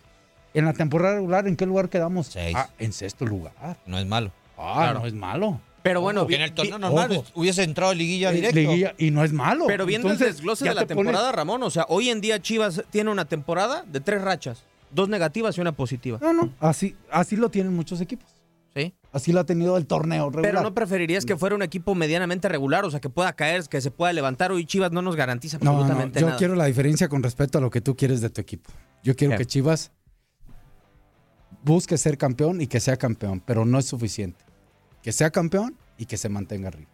[0.54, 2.36] en la temporada regular, ¿en qué lugar quedamos?
[2.56, 3.54] Ah, en sexto lugar.
[3.86, 4.32] No es malo.
[4.58, 5.00] Ah, Claro.
[5.00, 5.62] no es malo.
[5.82, 7.26] Pero bueno, Porque en el torneo normal ojo.
[7.36, 8.60] hubiese entrado en liguilla Eh, directo.
[8.60, 9.66] liguilla, y no es malo.
[9.68, 12.10] Pero viendo el Entonces, desglose ya de la te pones- temporada, Ramón, o sea, hoy
[12.10, 16.20] en día Chivas tiene una temporada de tres rachas, dos negativas y una positiva.
[16.22, 18.28] No, no, así, así lo tienen muchos equipos.
[18.76, 18.94] Sí.
[19.12, 20.52] Así lo ha tenido el torneo regular.
[20.52, 23.82] Pero no preferirías que fuera un equipo medianamente regular, o sea, que pueda caer, que
[23.82, 24.52] se pueda levantar.
[24.52, 26.38] Hoy Chivas no nos garantiza No, no, absolutamente yo nada.
[26.38, 28.70] quiero la diferencia con respecto a lo que tú quieres de tu equipo.
[29.04, 29.38] Yo quiero ¿Qué?
[29.40, 29.92] que Chivas
[31.64, 34.44] busque ser campeón y que sea campeón, pero no es suficiente.
[35.02, 36.90] Que sea campeón y que se mantenga arriba.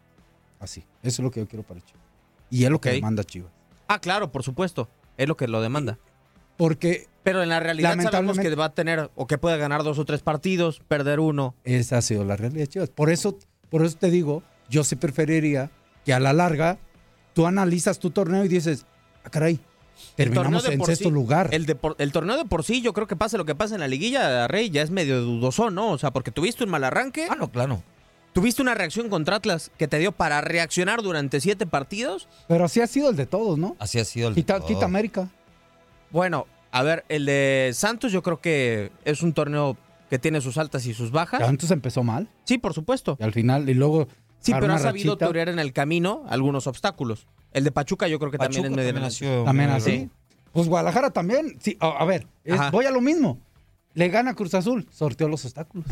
[0.59, 0.81] Así.
[1.03, 2.01] Eso es lo que yo quiero para Chivas.
[2.49, 3.51] Y es lo que demanda Chivas.
[3.87, 4.89] Ah, claro, por supuesto.
[5.17, 5.97] Es lo que lo demanda.
[6.57, 9.99] Porque Pero en la realidad sabemos que va a tener o que puede ganar dos
[9.99, 11.55] o tres partidos, perder uno.
[11.63, 12.89] esa ha sido la realidad de Chivas.
[12.89, 13.37] Por eso,
[13.69, 15.69] por eso te digo, yo sí preferiría
[16.05, 16.77] que a la larga
[17.33, 18.85] tú analizas tu torneo y dices,
[19.23, 19.59] ah, caray,
[20.15, 21.49] terminamos de en sexto sí- lugar.
[21.51, 23.73] El, de por- el torneo de por sí, yo creo que pase lo que pase
[23.73, 25.89] en la liguilla, Rey, ya es medio dudoso, ¿no?
[25.91, 27.27] O sea, porque tuviste un mal arranque.
[27.29, 27.81] Ah, no, claro.
[28.33, 32.27] Tuviste una reacción contra Atlas que te dio para reaccionar durante siete partidos.
[32.49, 33.77] Pero así ha sido el de todos, ¿no?
[33.79, 34.67] Así ha sido el de Quita, todo.
[34.67, 35.29] quita América.
[36.11, 39.77] Bueno, a ver, el de Santos yo creo que es un torneo
[40.09, 41.39] que tiene sus altas y sus bajas.
[41.41, 42.29] Santos empezó mal.
[42.43, 43.17] Sí, por supuesto.
[43.19, 44.07] Y al final, y luego.
[44.39, 47.25] Sí, pero ha sabido torear en el camino algunos obstáculos.
[47.51, 50.09] El de Pachuca yo creo que también es medio también así.
[50.51, 51.57] Pues Guadalajara también.
[51.59, 53.39] Sí, a, a ver, es- voy a lo mismo.
[53.93, 55.85] Le gana Cruz Azul, sorteó los obstáculos.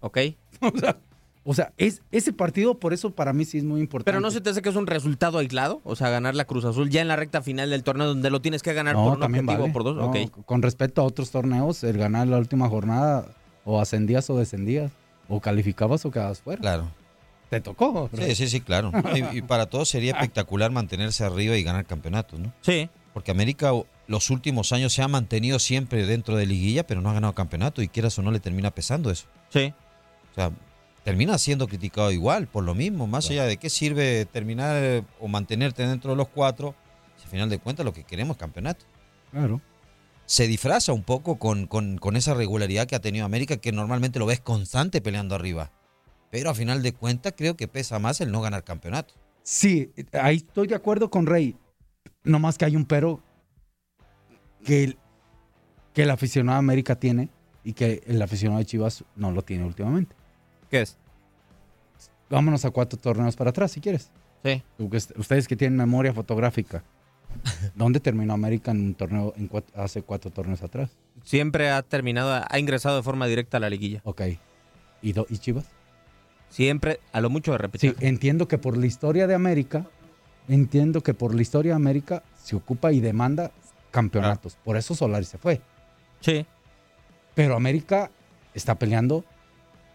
[0.00, 0.18] Ok.
[0.60, 0.98] o sea,
[1.44, 4.10] o sea, es, ese partido, por eso para mí sí es muy importante.
[4.10, 6.64] Pero no se te hace que es un resultado aislado, o sea, ganar la Cruz
[6.64, 9.12] Azul ya en la recta final del torneo donde lo tienes que ganar No, por
[9.14, 9.70] un también objetivo vale.
[9.70, 9.96] o por dos.
[9.96, 10.44] No.
[10.44, 13.26] Con respecto a otros torneos, el ganar la última jornada,
[13.64, 14.90] o ascendías o descendías,
[15.28, 16.60] o calificabas o quedabas fuera.
[16.60, 16.90] Claro.
[17.50, 18.08] Te tocó.
[18.14, 18.90] Sí, sí, sí, claro.
[19.14, 22.52] Y, y para todos sería espectacular mantenerse arriba y ganar campeonatos, ¿no?
[22.62, 22.88] Sí.
[23.12, 23.70] Porque América
[24.06, 27.82] los últimos años se ha mantenido siempre dentro de liguilla, pero no ha ganado campeonato
[27.82, 29.26] y quieras o no le termina pesando eso.
[29.50, 29.72] Sí.
[30.32, 30.50] O sea,
[31.04, 35.28] termina siendo criticado igual por lo mismo, más allá de qué sirve terminar eh, o
[35.28, 36.74] mantenerte dentro de los cuatro,
[37.16, 38.84] si al final de cuentas lo que queremos es campeonato.
[39.30, 39.60] Claro.
[40.26, 44.18] Se disfraza un poco con, con- con esa regularidad que ha tenido América, que normalmente
[44.18, 45.70] lo ves constante peleando arriba.
[46.30, 49.14] Pero a final de cuentas creo que pesa más el no ganar campeonato.
[49.42, 51.56] Sí, ahí estoy de acuerdo con Rey.
[52.22, 53.20] No más que hay un pero
[54.64, 54.98] que el,
[55.92, 57.28] que el aficionado de América tiene
[57.62, 60.16] y que el aficionado de Chivas no lo tiene últimamente.
[60.74, 60.96] ¿Qué es?
[62.28, 64.10] Vámonos a cuatro torneos para atrás, si quieres.
[64.42, 64.60] Sí.
[65.16, 66.82] Ustedes que tienen memoria fotográfica.
[67.76, 70.90] ¿Dónde terminó América en un torneo en hace cuatro torneos atrás?
[71.22, 74.00] Siempre ha terminado, ha ingresado de forma directa a la liguilla.
[74.02, 74.22] Ok.
[75.00, 75.66] ¿Y, do- y Chivas?
[76.48, 77.94] Siempre, a lo mucho de repetir.
[77.96, 79.86] Sí, entiendo que por la historia de América,
[80.48, 83.52] entiendo que por la historia de América se ocupa y demanda
[83.92, 84.56] campeonatos.
[84.64, 85.60] Por eso Solari se fue.
[86.18, 86.44] Sí.
[87.36, 88.10] Pero América
[88.54, 89.24] está peleando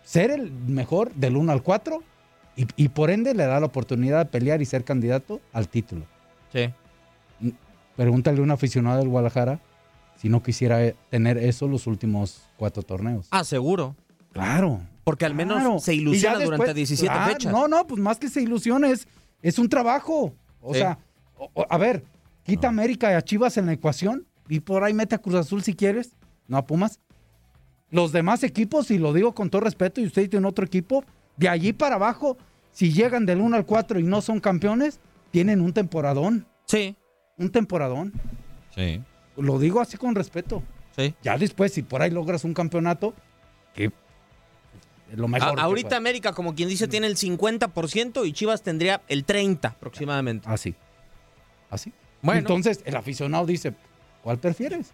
[0.03, 2.03] ser el mejor del 1 al 4
[2.55, 6.05] y, y por ende le da la oportunidad de pelear y ser candidato al título.
[6.51, 6.69] Sí.
[7.95, 9.59] Pregúntale a un aficionado del Guadalajara
[10.15, 13.27] si no quisiera eh, tener eso los últimos cuatro torneos.
[13.31, 13.95] Ah, seguro.
[14.33, 14.81] Claro.
[15.03, 15.79] Porque al menos Claro.
[15.79, 17.51] se ilusiona después- durante 17 Claro, fechas.
[17.51, 19.07] No, no, pues más que se ilusione, es,
[19.41, 20.33] es un trabajo.
[20.61, 20.79] O Sí.
[20.79, 20.99] sea,
[21.37, 22.03] o- o- a ver,
[22.43, 25.63] quita América y a Chivas en la ecuación y por ahí mete a Cruz Azul
[25.63, 26.15] si quieres,
[26.47, 26.99] no a Pumas.
[27.91, 31.03] Los demás equipos, y lo digo con todo respeto, y usted tiene otro equipo,
[31.37, 32.37] de allí para abajo,
[32.71, 34.99] si llegan del 1 al 4 y no son campeones,
[35.31, 36.45] tienen un temporadón.
[36.65, 36.95] Sí.
[37.37, 38.13] Un temporadón.
[38.75, 39.01] Sí.
[39.37, 40.61] Lo digo así con respeto.
[40.95, 41.15] Sí.
[41.23, 43.13] Ya después, si por ahí logras un campeonato,
[43.73, 43.91] que
[45.15, 45.59] lo mejor.
[45.59, 45.95] A- ahorita.
[45.97, 50.47] América, como quien dice, tiene el 50% y Chivas tendría el 30% aproximadamente.
[50.49, 50.75] Así.
[51.69, 51.91] Así.
[52.21, 52.39] Bueno.
[52.39, 53.73] Entonces, el aficionado dice,
[54.23, 54.91] ¿cuál prefieres?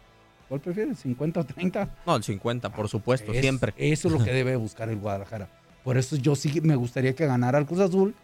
[0.47, 1.03] ¿Cuál prefieres?
[1.05, 1.89] ¿50 o 30?
[2.05, 3.73] No, el 50, por supuesto, Es- siempre.
[3.77, 5.49] Eso es lo que debe buscar el Guadalajara.
[5.83, 8.15] Por eso yo sí me gustaría que ganara el Cruz Azul,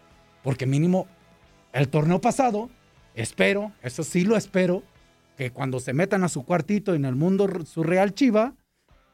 [0.44, 1.08] porque mínimo
[1.74, 2.70] el torneo pasado,
[3.16, 4.84] espero, eso sí lo espero,
[5.38, 8.54] que cuando se metan a su cuartito en el mundo surreal Chiva,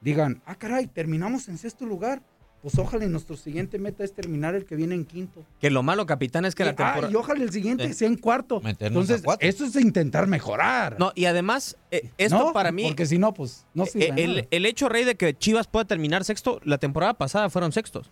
[0.02, 2.22] digan, ah, caray, terminamos en sexto lugar.
[2.68, 5.46] Pues ojalá y nuestro siguiente meta es terminar el que viene en quinto.
[5.62, 7.10] Que lo malo, capitán, es que la Y- ah, temporada.
[7.14, 7.94] y ojalá el siguiente Sí.
[7.94, 8.60] sea en cuarto.
[8.60, 10.98] Meternos Entonces, eso es intentar mejorar.
[11.00, 12.84] No, y además, eh, esto No, para mí.
[12.84, 14.22] Porque si no, pues no eh, sirve.
[14.22, 14.48] el, nada.
[14.52, 18.12] el hecho, Rey, de que Chivas pueda terminar sexto, la temporada pasada fueron sextos.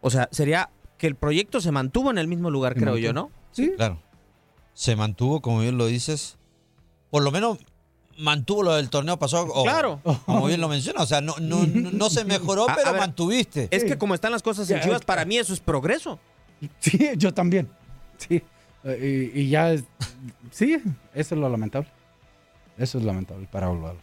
[0.00, 3.12] O sea, sería que el proyecto se mantuvo en el mismo lugar, Se creo yo.
[3.12, 3.32] ¿no?
[3.50, 3.72] Sí.
[3.76, 4.00] Claro.
[4.74, 6.38] Se mantuvo, como bien lo dices.
[7.10, 7.58] Por lo menos
[8.18, 9.46] mantuvo lo del torneo pasado.
[9.52, 10.00] o- Claro.
[10.26, 11.02] Como bien lo menciona.
[11.02, 13.68] O sea, no, no, no, no se mejoró, A- a pero ver, mantuviste.
[13.70, 16.18] Es que como están las cosas en Chivas, para mí eso es progreso.
[16.80, 17.68] Sí, yo también.
[18.18, 18.42] Sí.
[18.84, 19.84] Eh, Y, y ya es-
[20.50, 20.74] sí,
[21.14, 21.88] eso es lo lamentable.
[22.78, 23.98] Eso es lamentable para Olvalo.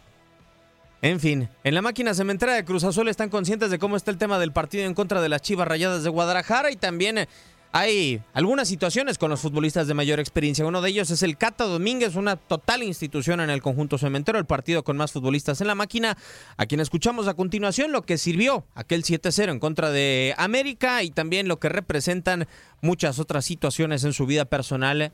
[1.02, 4.18] En fin, en la máquina cementera de Cruz Azul están conscientes de cómo está el
[4.18, 7.28] tema del partido en contra de las Chivas Rayadas de Guadalajara y también eh,
[7.76, 10.64] hay algunas situaciones con los futbolistas de mayor experiencia.
[10.64, 14.46] Uno de ellos es el Cata Domínguez, una total institución en el conjunto cementero, el
[14.46, 16.16] partido con más futbolistas en la máquina,
[16.56, 21.10] a quien escuchamos a continuación lo que sirvió aquel 7-0 en contra de América y
[21.10, 22.48] también lo que representan
[22.82, 25.12] muchas otras situaciones en su vida personal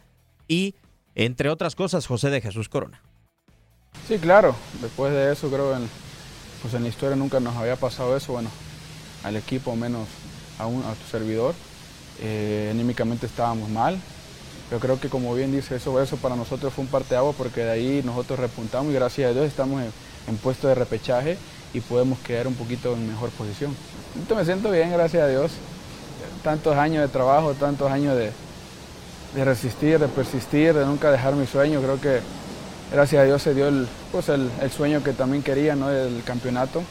[0.49, 0.75] y,
[1.15, 3.01] entre otras cosas, José de Jesús Corona.
[4.05, 4.53] Sí, claro.
[4.81, 5.89] Después de eso, creo que en,
[6.61, 8.33] pues en la historia nunca nos había pasado eso.
[8.33, 8.51] Bueno,
[9.23, 10.09] al equipo menos
[10.57, 11.55] a, un, a tu servidor.
[12.21, 13.97] Eh, anímicamente estábamos mal.
[14.71, 17.71] Yo creo que como bien dice eso, eso para nosotros fue un parteaguas porque de
[17.71, 19.81] ahí nosotros repuntamos y gracias a Dios estamos
[20.27, 21.37] en, puesto de repechaje
[21.73, 23.75] y podemos quedar un poquito en mejor posición.
[24.15, 25.51] Entonces me siento bien, gracias a Dios.
[26.43, 28.31] Tantos años de trabajo, tantos años de,
[29.33, 31.81] de resistir, de persistir, de nunca dejar mi sueño.
[31.81, 32.19] Creo que
[32.93, 35.89] gracias a Dios se dio el, pues el, el sueño que también quería, ¿no?
[35.89, 36.83] del campeonato,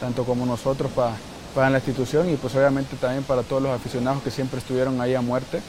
[0.00, 1.12] tanto como nosotros para
[1.54, 5.14] para la institución y pues obviamente también para todos los aficionados que siempre estuvieron ahí
[5.14, 5.60] a muerte.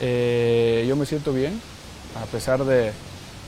[0.00, 1.60] Eh, yo me siento bien,
[2.22, 2.92] a pesar de,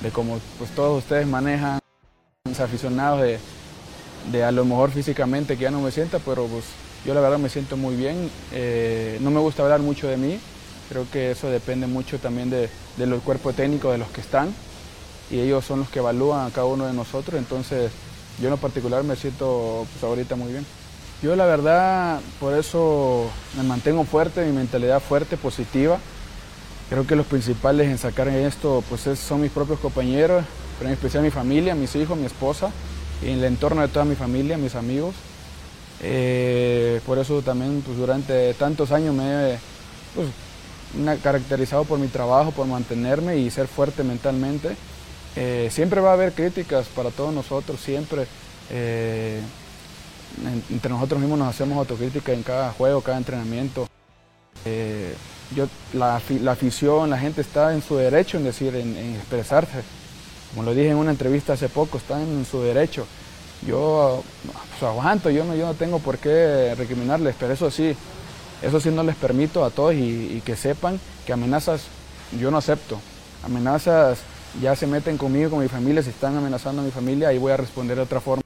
[0.02, 1.78] de como pues todos ustedes manejan,
[2.44, 3.38] los aficionados de,
[4.32, 6.64] de, a lo mejor físicamente que ya no me sienta, pero pues
[7.04, 8.30] yo la verdad me siento muy bien.
[8.52, 10.40] Eh, no me gusta hablar mucho de mí,
[10.88, 14.52] creo que eso depende mucho también de, de los cuerpos técnicos de los que están
[15.30, 17.92] y ellos son los que evalúan a cada uno de nosotros, entonces
[18.40, 20.66] yo en lo particular me siento pues ahorita muy bien.
[21.20, 25.98] Yo la verdad, por eso me mantengo fuerte, mi mentalidad fuerte, positiva.
[26.88, 30.44] Creo que los principales en sacar esto pues es, son mis propios compañeros,
[30.78, 32.70] pero en especial mi familia, mis hijos, mi esposa,
[33.20, 35.14] y el entorno de toda mi familia, mis amigos.
[36.00, 39.58] Eh, por eso también pues, durante tantos años me he
[40.14, 40.28] pues,
[41.20, 44.76] caracterizado por mi trabajo, por mantenerme y ser fuerte mentalmente.
[45.34, 48.26] Eh, siempre va a haber críticas para todos nosotros, siempre.
[48.70, 49.40] Eh,
[50.70, 53.88] entre nosotros mismos nos hacemos autocrítica en cada juego, cada entrenamiento.
[54.64, 55.14] Eh,
[55.54, 59.82] yo, la, afición, la gente está en su derecho en decir, en, expresarse.
[60.50, 63.06] Como lo dije en una entrevista hace poco, están en su derecho.
[63.66, 67.96] Yo pues, aguanto, yo no, yo no tengo por qué recriminarles, pero eso sí,
[68.62, 71.82] eso sí no les permito a todos y, y que sepan que amenazas
[72.38, 73.00] yo no acepto.
[73.42, 74.18] Amenazas
[74.60, 77.52] ya se meten conmigo, con mi familia, si están amenazando a mi familia, ahí voy
[77.52, 78.42] a responder de otra forma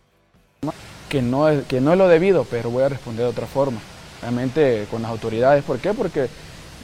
[1.13, 3.79] que no, es, que no es lo debido, pero voy a responder de otra forma.
[4.23, 5.63] Realmente con las autoridades.
[5.63, 5.93] ¿Por qué?
[5.93, 6.27] Porque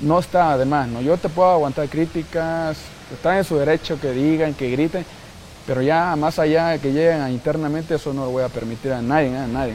[0.03, 1.01] no está además, ¿no?
[1.01, 2.77] Yo te puedo aguantar críticas,
[3.11, 5.07] están en su derecho que digan, que griten,
[5.67, 9.01] pero ya más allá de que lleguen internamente, eso no lo voy a permitir a
[9.01, 9.73] nadie, a nadie.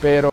[0.00, 0.30] Pero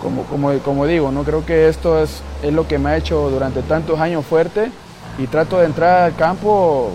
[0.00, 3.28] como, como, como digo, no creo que esto es, es lo que me ha hecho
[3.28, 4.70] durante tantos años fuerte
[5.18, 6.92] y trato de entrar al campo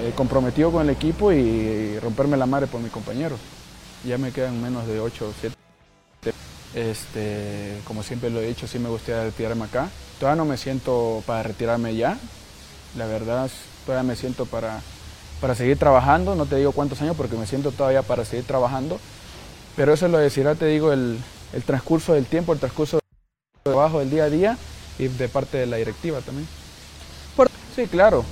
[0.00, 3.38] eh, comprometido con el equipo y, y romperme la madre por mis compañeros
[4.04, 5.56] ya me quedan menos de 8 o 7.
[6.74, 9.90] Este, como siempre lo he dicho, sí me gustaría retirarme acá.
[10.18, 12.18] Todavía no me siento para retirarme ya.
[12.96, 13.50] La verdad,
[13.86, 14.80] todavía me siento para,
[15.40, 16.34] para seguir trabajando.
[16.34, 18.98] No te digo cuántos años porque me siento todavía para seguir trabajando.
[19.76, 21.18] Pero eso lo decidirá, te digo, el,
[21.52, 24.58] el transcurso del tiempo, el transcurso del trabajo del día a día
[24.98, 26.46] y de parte de la directiva también.
[27.74, 28.22] Sí, claro.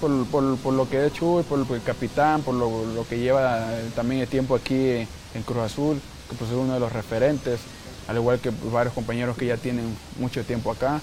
[0.00, 4.22] Por, por, lo que he hecho, por, por el capitán, por lo, que lleva también
[4.22, 7.60] el tiempo aquí en Cruz Azul, que pues es uno de los referentes,
[8.08, 11.00] al igual que varios compañeros que ya tienen mucho tiempo acá.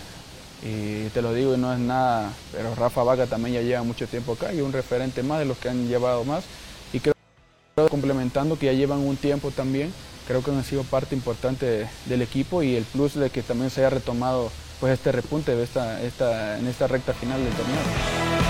[0.63, 4.33] Y te lo digo, no es nada, pero Rafa Vaca también ya lleva mucho tiempo
[4.33, 6.43] acá y un referente más de los que han llevado más.
[6.93, 7.15] Y creo
[7.75, 9.93] que complementando que ya llevan un tiempo también,
[10.27, 13.69] creo que han sido parte importante de, del equipo y el plus de que también
[13.69, 14.51] se haya retomado
[14.81, 18.40] pues este repunte de esta, esta, en esta recta final del torneo.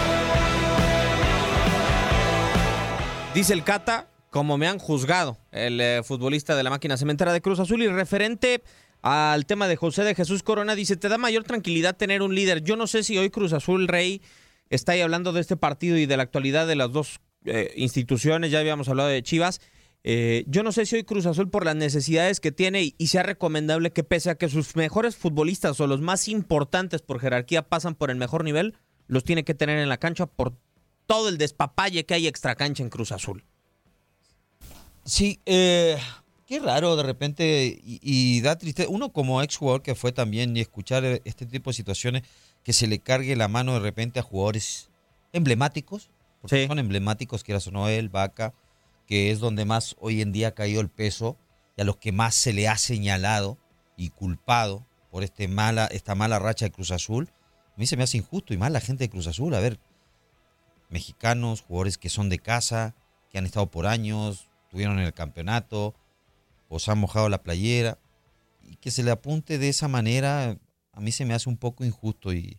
[3.34, 7.42] Dice el Cata, como me han juzgado, el eh, futbolista de la máquina cementera de
[7.42, 8.62] Cruz Azul y referente
[9.02, 12.62] al tema de José de Jesús Corona, dice, te da mayor tranquilidad tener un líder.
[12.62, 14.22] Yo no sé si hoy Cruz Azul Rey
[14.70, 18.52] está ahí hablando de este partido y de la actualidad de las dos eh, instituciones,
[18.52, 19.62] ya habíamos hablado de Chivas.
[20.04, 23.08] Eh, yo no sé si hoy Cruz Azul por las necesidades que tiene y, y
[23.08, 27.62] sea recomendable que pese a que sus mejores futbolistas o los más importantes por jerarquía
[27.62, 28.76] pasan por el mejor nivel,
[29.08, 30.58] los tiene que tener en la cancha por
[31.12, 33.44] todo el despapalle que hay extra cancha en Cruz Azul.
[35.04, 35.98] Sí, eh,
[36.48, 38.88] qué raro de repente y, y da tristeza.
[38.90, 42.24] Uno como ex jugador que fue también y escuchar este tipo de situaciones
[42.64, 44.90] que se le cargue la mano de repente a jugadores
[45.34, 46.10] emblemáticos,
[46.40, 46.68] porque sí.
[46.68, 48.54] son emblemáticos, quieras o no él, Vaca,
[49.06, 51.36] que es donde más hoy en día ha caído el peso
[51.76, 53.58] y a los que más se le ha señalado
[53.98, 57.28] y culpado por este mala, esta mala racha de Cruz Azul.
[57.76, 59.54] A mí se me hace injusto y mal la gente de Cruz Azul.
[59.56, 59.78] A ver,
[60.92, 62.94] mexicanos, jugadores que son de casa,
[63.32, 65.96] que han estado por años, estuvieron en el campeonato,
[66.70, 67.98] os han mojado la playera,
[68.64, 70.58] y que se le apunte de esa manera,
[70.94, 72.58] a mí se me hace un poco injusto y,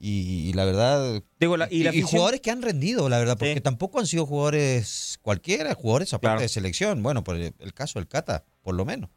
[0.00, 1.22] y, y la verdad...
[1.38, 3.98] Digo, la- y y, la y afición- jugadores que han rendido, la verdad, porque tampoco
[4.00, 6.40] han sido jugadores cualquiera, jugadores aparte Claro.
[6.40, 9.10] de selección, bueno, por el, el caso del Cata, por lo menos.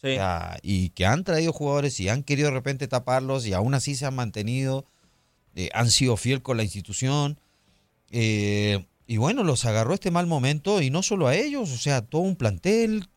[0.00, 0.10] Sí.
[0.12, 3.72] O sea, y que han traído jugadores y han querido de repente taparlos y aún
[3.74, 4.84] así se han mantenido,
[5.54, 7.38] eh, han sido fiel con la institución.
[8.16, 12.00] Eh, y bueno, los agarró este mal momento y no solo a ellos, o sea,
[12.02, 13.08] todo un plantel.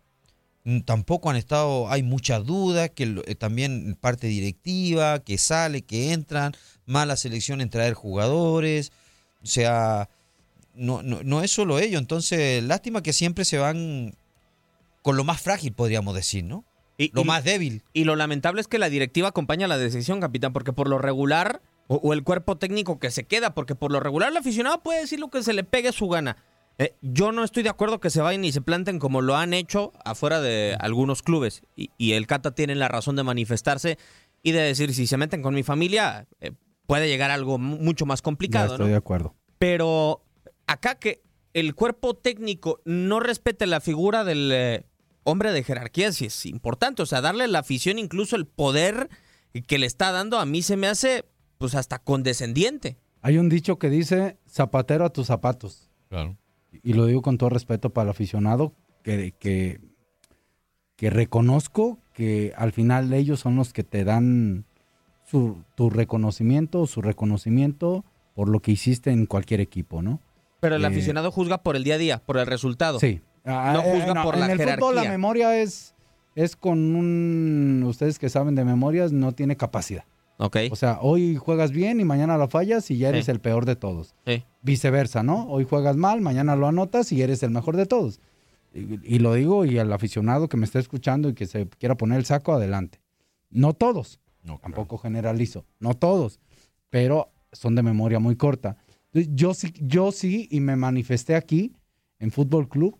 [0.63, 6.11] mm, Tampoco han estado, hay muchas dudas, que eh, también parte directiva, que sale, que
[6.13, 6.53] entran,
[6.87, 8.91] mala selección en traer jugadores,
[9.43, 10.09] o sea,
[10.73, 14.15] no, no, no es solo ello, entonces lástima que siempre se van
[15.03, 16.65] con lo más frágil, podríamos decir, ¿no?
[16.97, 17.83] Y- lo y- más débil.
[17.93, 21.61] Y lo lamentable es que la directiva acompaña la decisión, capitán, porque por lo regular,
[21.87, 25.01] o, o el cuerpo técnico que se queda, porque por lo regular el aficionado puede
[25.01, 26.37] decir lo que se le pegue su gana.
[26.79, 29.53] Eh, yo no estoy de acuerdo que se vayan y se planten como lo han
[29.53, 31.63] hecho afuera de algunos clubes.
[31.75, 33.97] Y, y el Cata tiene la razón de manifestarse
[34.43, 36.51] y de decir, si se meten con mi familia, eh,
[36.85, 38.73] puede llegar algo mu- mucho más Ya complicado.
[38.73, 38.91] estoy ¿no?
[38.91, 39.33] de acuerdo.
[39.57, 40.23] Pero
[40.67, 41.23] acá que
[41.53, 44.85] el cuerpo técnico no respete la figura del eh,
[45.23, 47.01] hombre de jerarquía sí es importante.
[47.01, 49.09] O sea, darle a la afición incluso el poder
[49.65, 51.25] que le está dando a mí se me hace
[51.57, 52.97] pues hasta condescendiente.
[53.21, 55.89] Hay un dicho que dice zapatero a tus zapatos.
[56.09, 56.37] Claro.
[56.83, 59.79] Y lo digo con todo respeto para el aficionado, que, que,
[60.95, 64.65] que reconozco que al final ellos son los que te dan
[65.25, 68.05] su, tu reconocimiento, su reconocimiento
[68.35, 70.21] por lo que hiciste en cualquier equipo, ¿no?
[70.59, 72.99] Pero el Eh, aficionado juzga por el día a día, por el resultado.
[72.99, 73.21] Sí.
[73.45, 74.75] Ah, No eh, juzga no, por en la el jerarquía.
[74.87, 75.95] fútbol la memoria es,
[76.35, 77.83] es con un...
[77.85, 80.05] Ustedes que saben de memorias, no tiene capacidad.
[80.37, 80.57] Ok.
[80.71, 83.31] O sea, hoy juegas bien y mañana la fallas y ya eres Sí.
[83.31, 84.13] el peor de todos.
[84.25, 84.43] Sí.
[84.61, 85.47] Viceversa, ¿no?
[85.49, 88.19] Hoy juegas mal, mañana lo anotas y eres el mejor de todos.
[88.73, 91.95] Y, y lo digo y al aficionado que me está escuchando y que se quiera
[91.95, 92.99] poner el saco, adelante.
[93.49, 94.19] No todos,
[94.61, 96.39] tampoco generalizo, no todos,
[96.89, 98.77] pero son de memoria muy corta.
[99.13, 101.73] Yo sí, yo sí, y me manifesté aquí
[102.19, 102.97] en Fútbol Club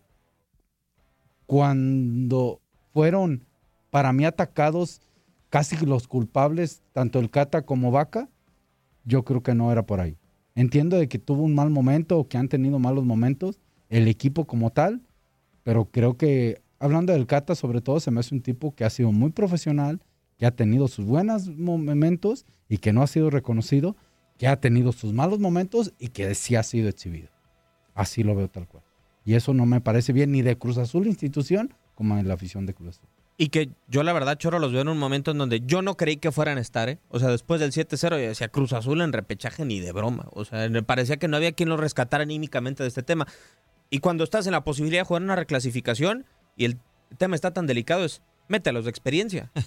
[1.46, 2.60] cuando
[2.94, 3.44] fueron
[3.90, 5.02] para mí atacados
[5.50, 8.30] casi los culpables, tanto el Cata como Vaca,
[9.06, 10.18] yo creo que no era por ahí.
[10.56, 14.46] Entiendo de que tuvo un mal momento o que han tenido malos momentos, el equipo
[14.46, 15.02] como tal,
[15.64, 18.90] pero creo que, hablando del Cata sobre todo, se me hace un tipo que ha
[18.90, 20.02] sido muy profesional,
[20.38, 23.96] que ha tenido sus buenos momentos y que no ha sido reconocido,
[24.38, 27.30] que ha tenido sus malos momentos y que sí ha sido exhibido.
[27.96, 28.84] Así lo veo tal cual.
[29.26, 32.66] Y eso no me parece bien ni de Cruz Azul institución como en la afición
[32.66, 33.10] de Cruz Azul.
[33.40, 35.96] Y que yo la verdad, Choro, los veo en un momento en donde yo no
[35.96, 36.98] creí que fueran a estar, ¿eh?
[37.10, 40.28] O sea, después del 7-0 yo decía Cruz Azul en repechaje ni de broma.
[40.32, 43.28] O sea, me parecía que no había quien lo rescatara anímicamente de este tema.
[43.92, 46.26] Y cuando estás en la posibilidad de jugar una reclasificación
[46.56, 46.80] y el
[47.20, 49.52] tema está tan delicado es, mételos de experiencia.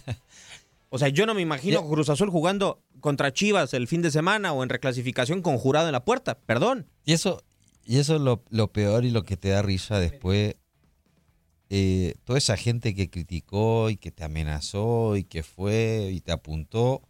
[0.92, 4.52] O sea, yo no me imagino Cruz Azul jugando contra Chivas el fin de semana
[4.52, 6.36] o en reclasificación con jurado en la puerta.
[6.36, 6.88] Perdón.
[7.04, 7.44] Y eso,
[7.84, 10.56] y eso es lo, lo peor y lo que te da risa después.
[11.72, 16.32] Eh, toda esa gente que criticó y que te amenazó y que fue y te
[16.32, 17.00] apuntó.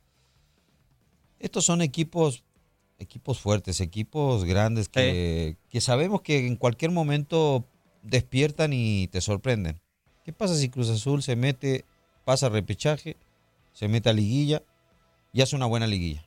[1.39, 2.45] Estos son equipos,
[2.99, 7.65] equipos fuertes, equipos grandes que, que sabemos que en cualquier momento
[8.03, 9.81] despiertan y te sorprenden.
[10.25, 11.87] ¿Qué pasa si Cruz Azul se mete,
[12.27, 13.17] pasa repechaje,
[13.73, 14.63] se mete a liguilla
[15.33, 16.23] y hace una buena liguilla?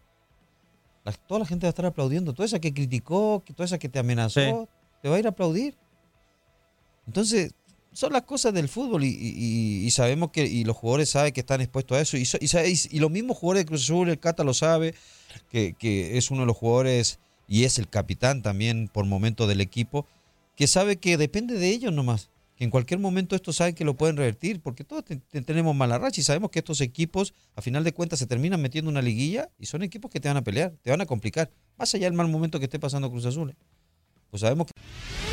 [1.04, 2.34] La- toda la gente va a estar aplaudiendo.
[2.34, 4.70] Toda esa que criticó, que toda esa que te amenazó, Sí.
[5.04, 5.78] te va a ir a aplaudir.
[7.06, 7.54] Entonces,
[7.94, 11.98] son las cosas del fútbol y, sabemos que y los jugadores saben que están expuestos
[11.98, 12.18] a eso.
[12.18, 12.28] Y,
[12.92, 14.96] y, los mismos jugadores de Cruz Azul, el Cata lo sabe,
[15.50, 19.62] que, que es uno de los jugadores y es el capitán también por momento del
[19.62, 20.08] equipo,
[20.56, 22.30] que sabe que depende de ellos nomás.
[22.56, 25.76] Que en cualquier momento estos saben que lo pueden revertir, porque todos te- te- tenemos
[25.76, 28.94] mala racha y sabemos que estos equipos, a final de cuentas, se terminan metiendo en
[28.98, 31.50] una liguilla y son equipos que te van a pelear, te van a complicar.
[31.78, 33.50] Más allá del mal momento que esté pasando Cruz Azul.
[33.50, 33.56] ¿eh?
[34.30, 35.33] Pues sabemos que.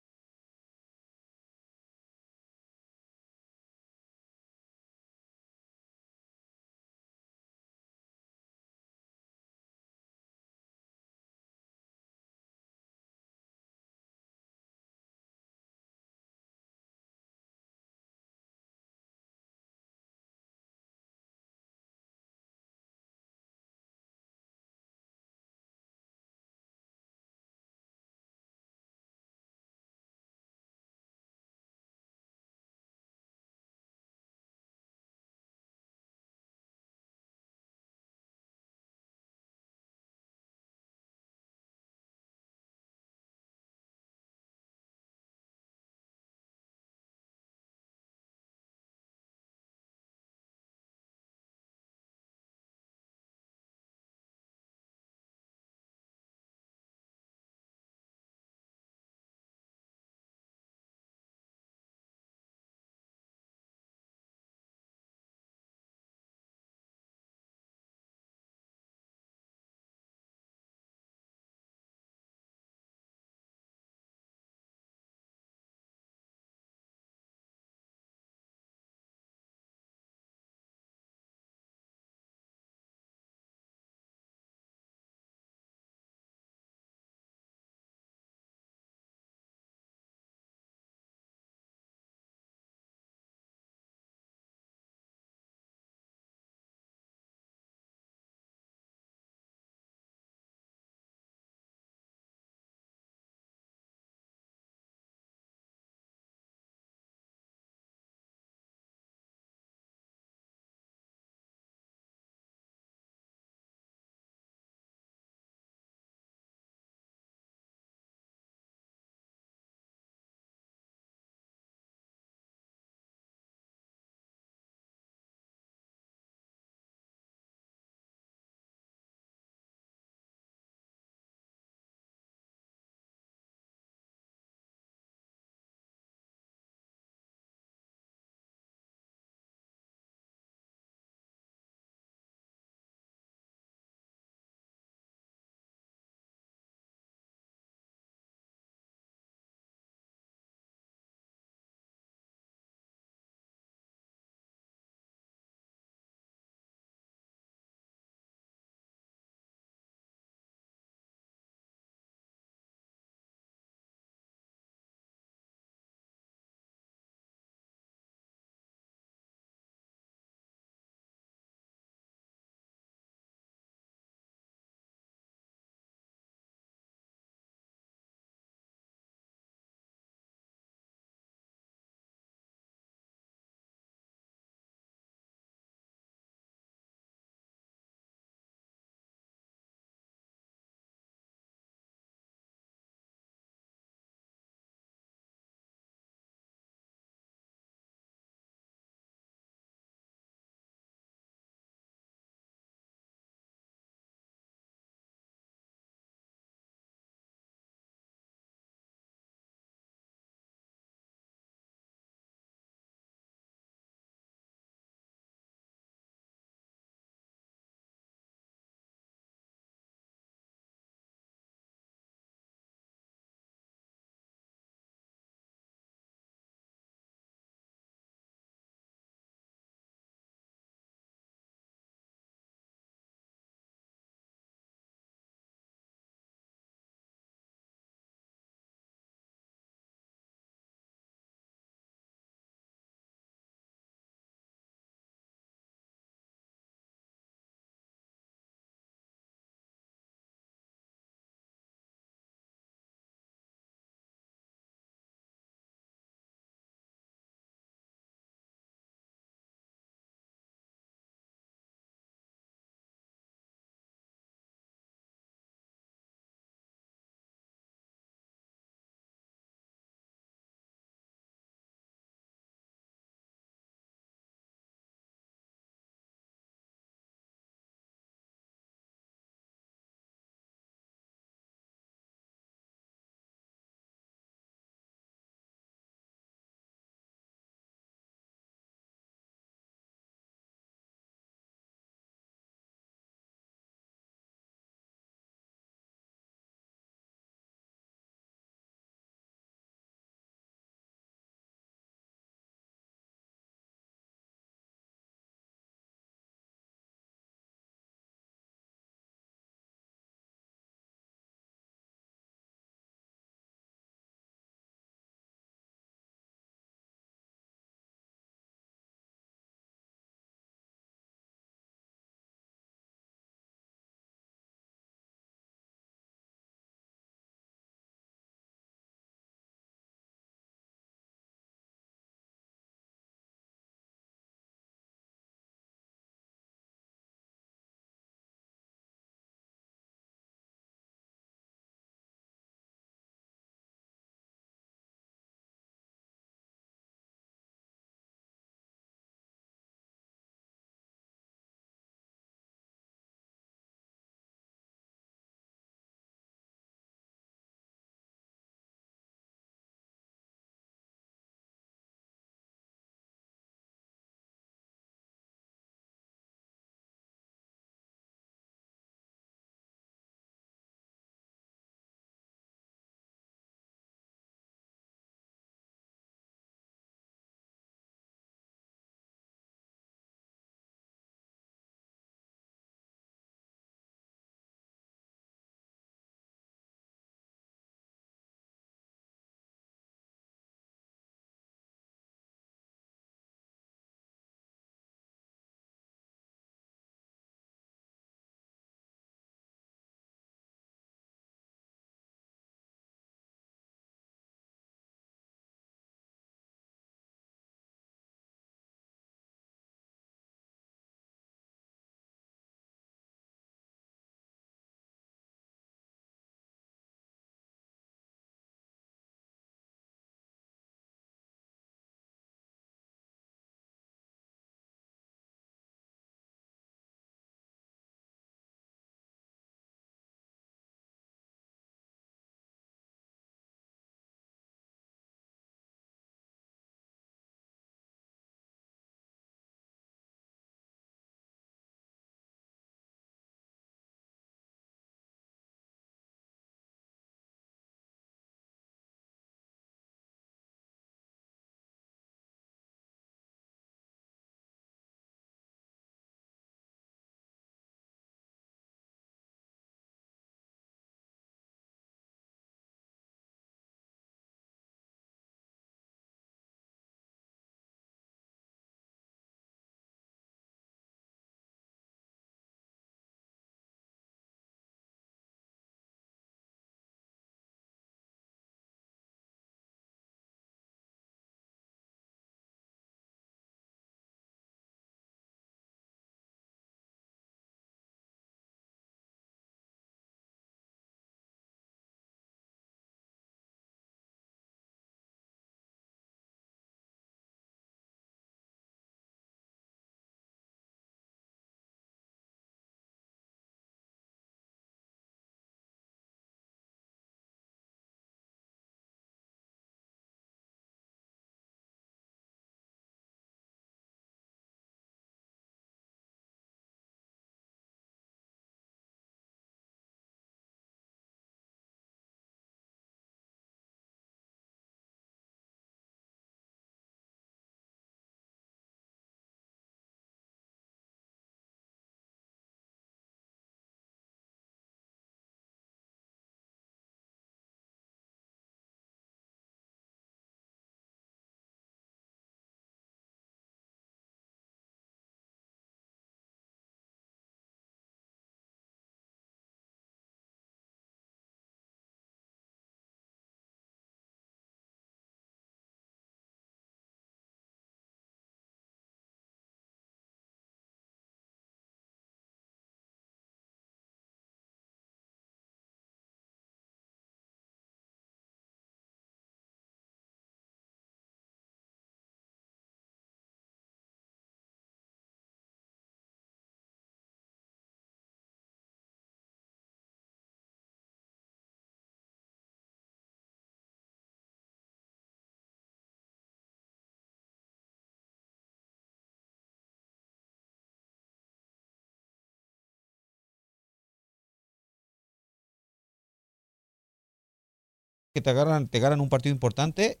[598.16, 600.00] Que te agarran, te ganan un partido importante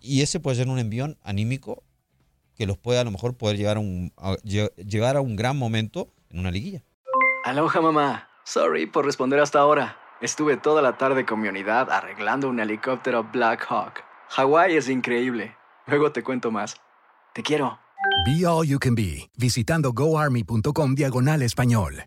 [0.00, 1.84] y ese puede ser un envión anímico
[2.56, 5.36] que los puede a lo mejor poder llegar a un, a- lle- llegar a un
[5.36, 6.82] gran momento en una liguilla.
[7.44, 8.28] Aloha mamá.
[8.44, 9.96] Sorry por responder hasta ahora.
[10.20, 14.02] Estuve toda la tarde con mi unidad arreglando un helicóptero Black Hawk.
[14.30, 15.54] Hawái es increíble.
[15.86, 16.74] Luego te cuento más.
[17.32, 17.78] Te quiero.
[18.26, 22.06] Be All You Can Be, visitando goarmy.com diagonal español.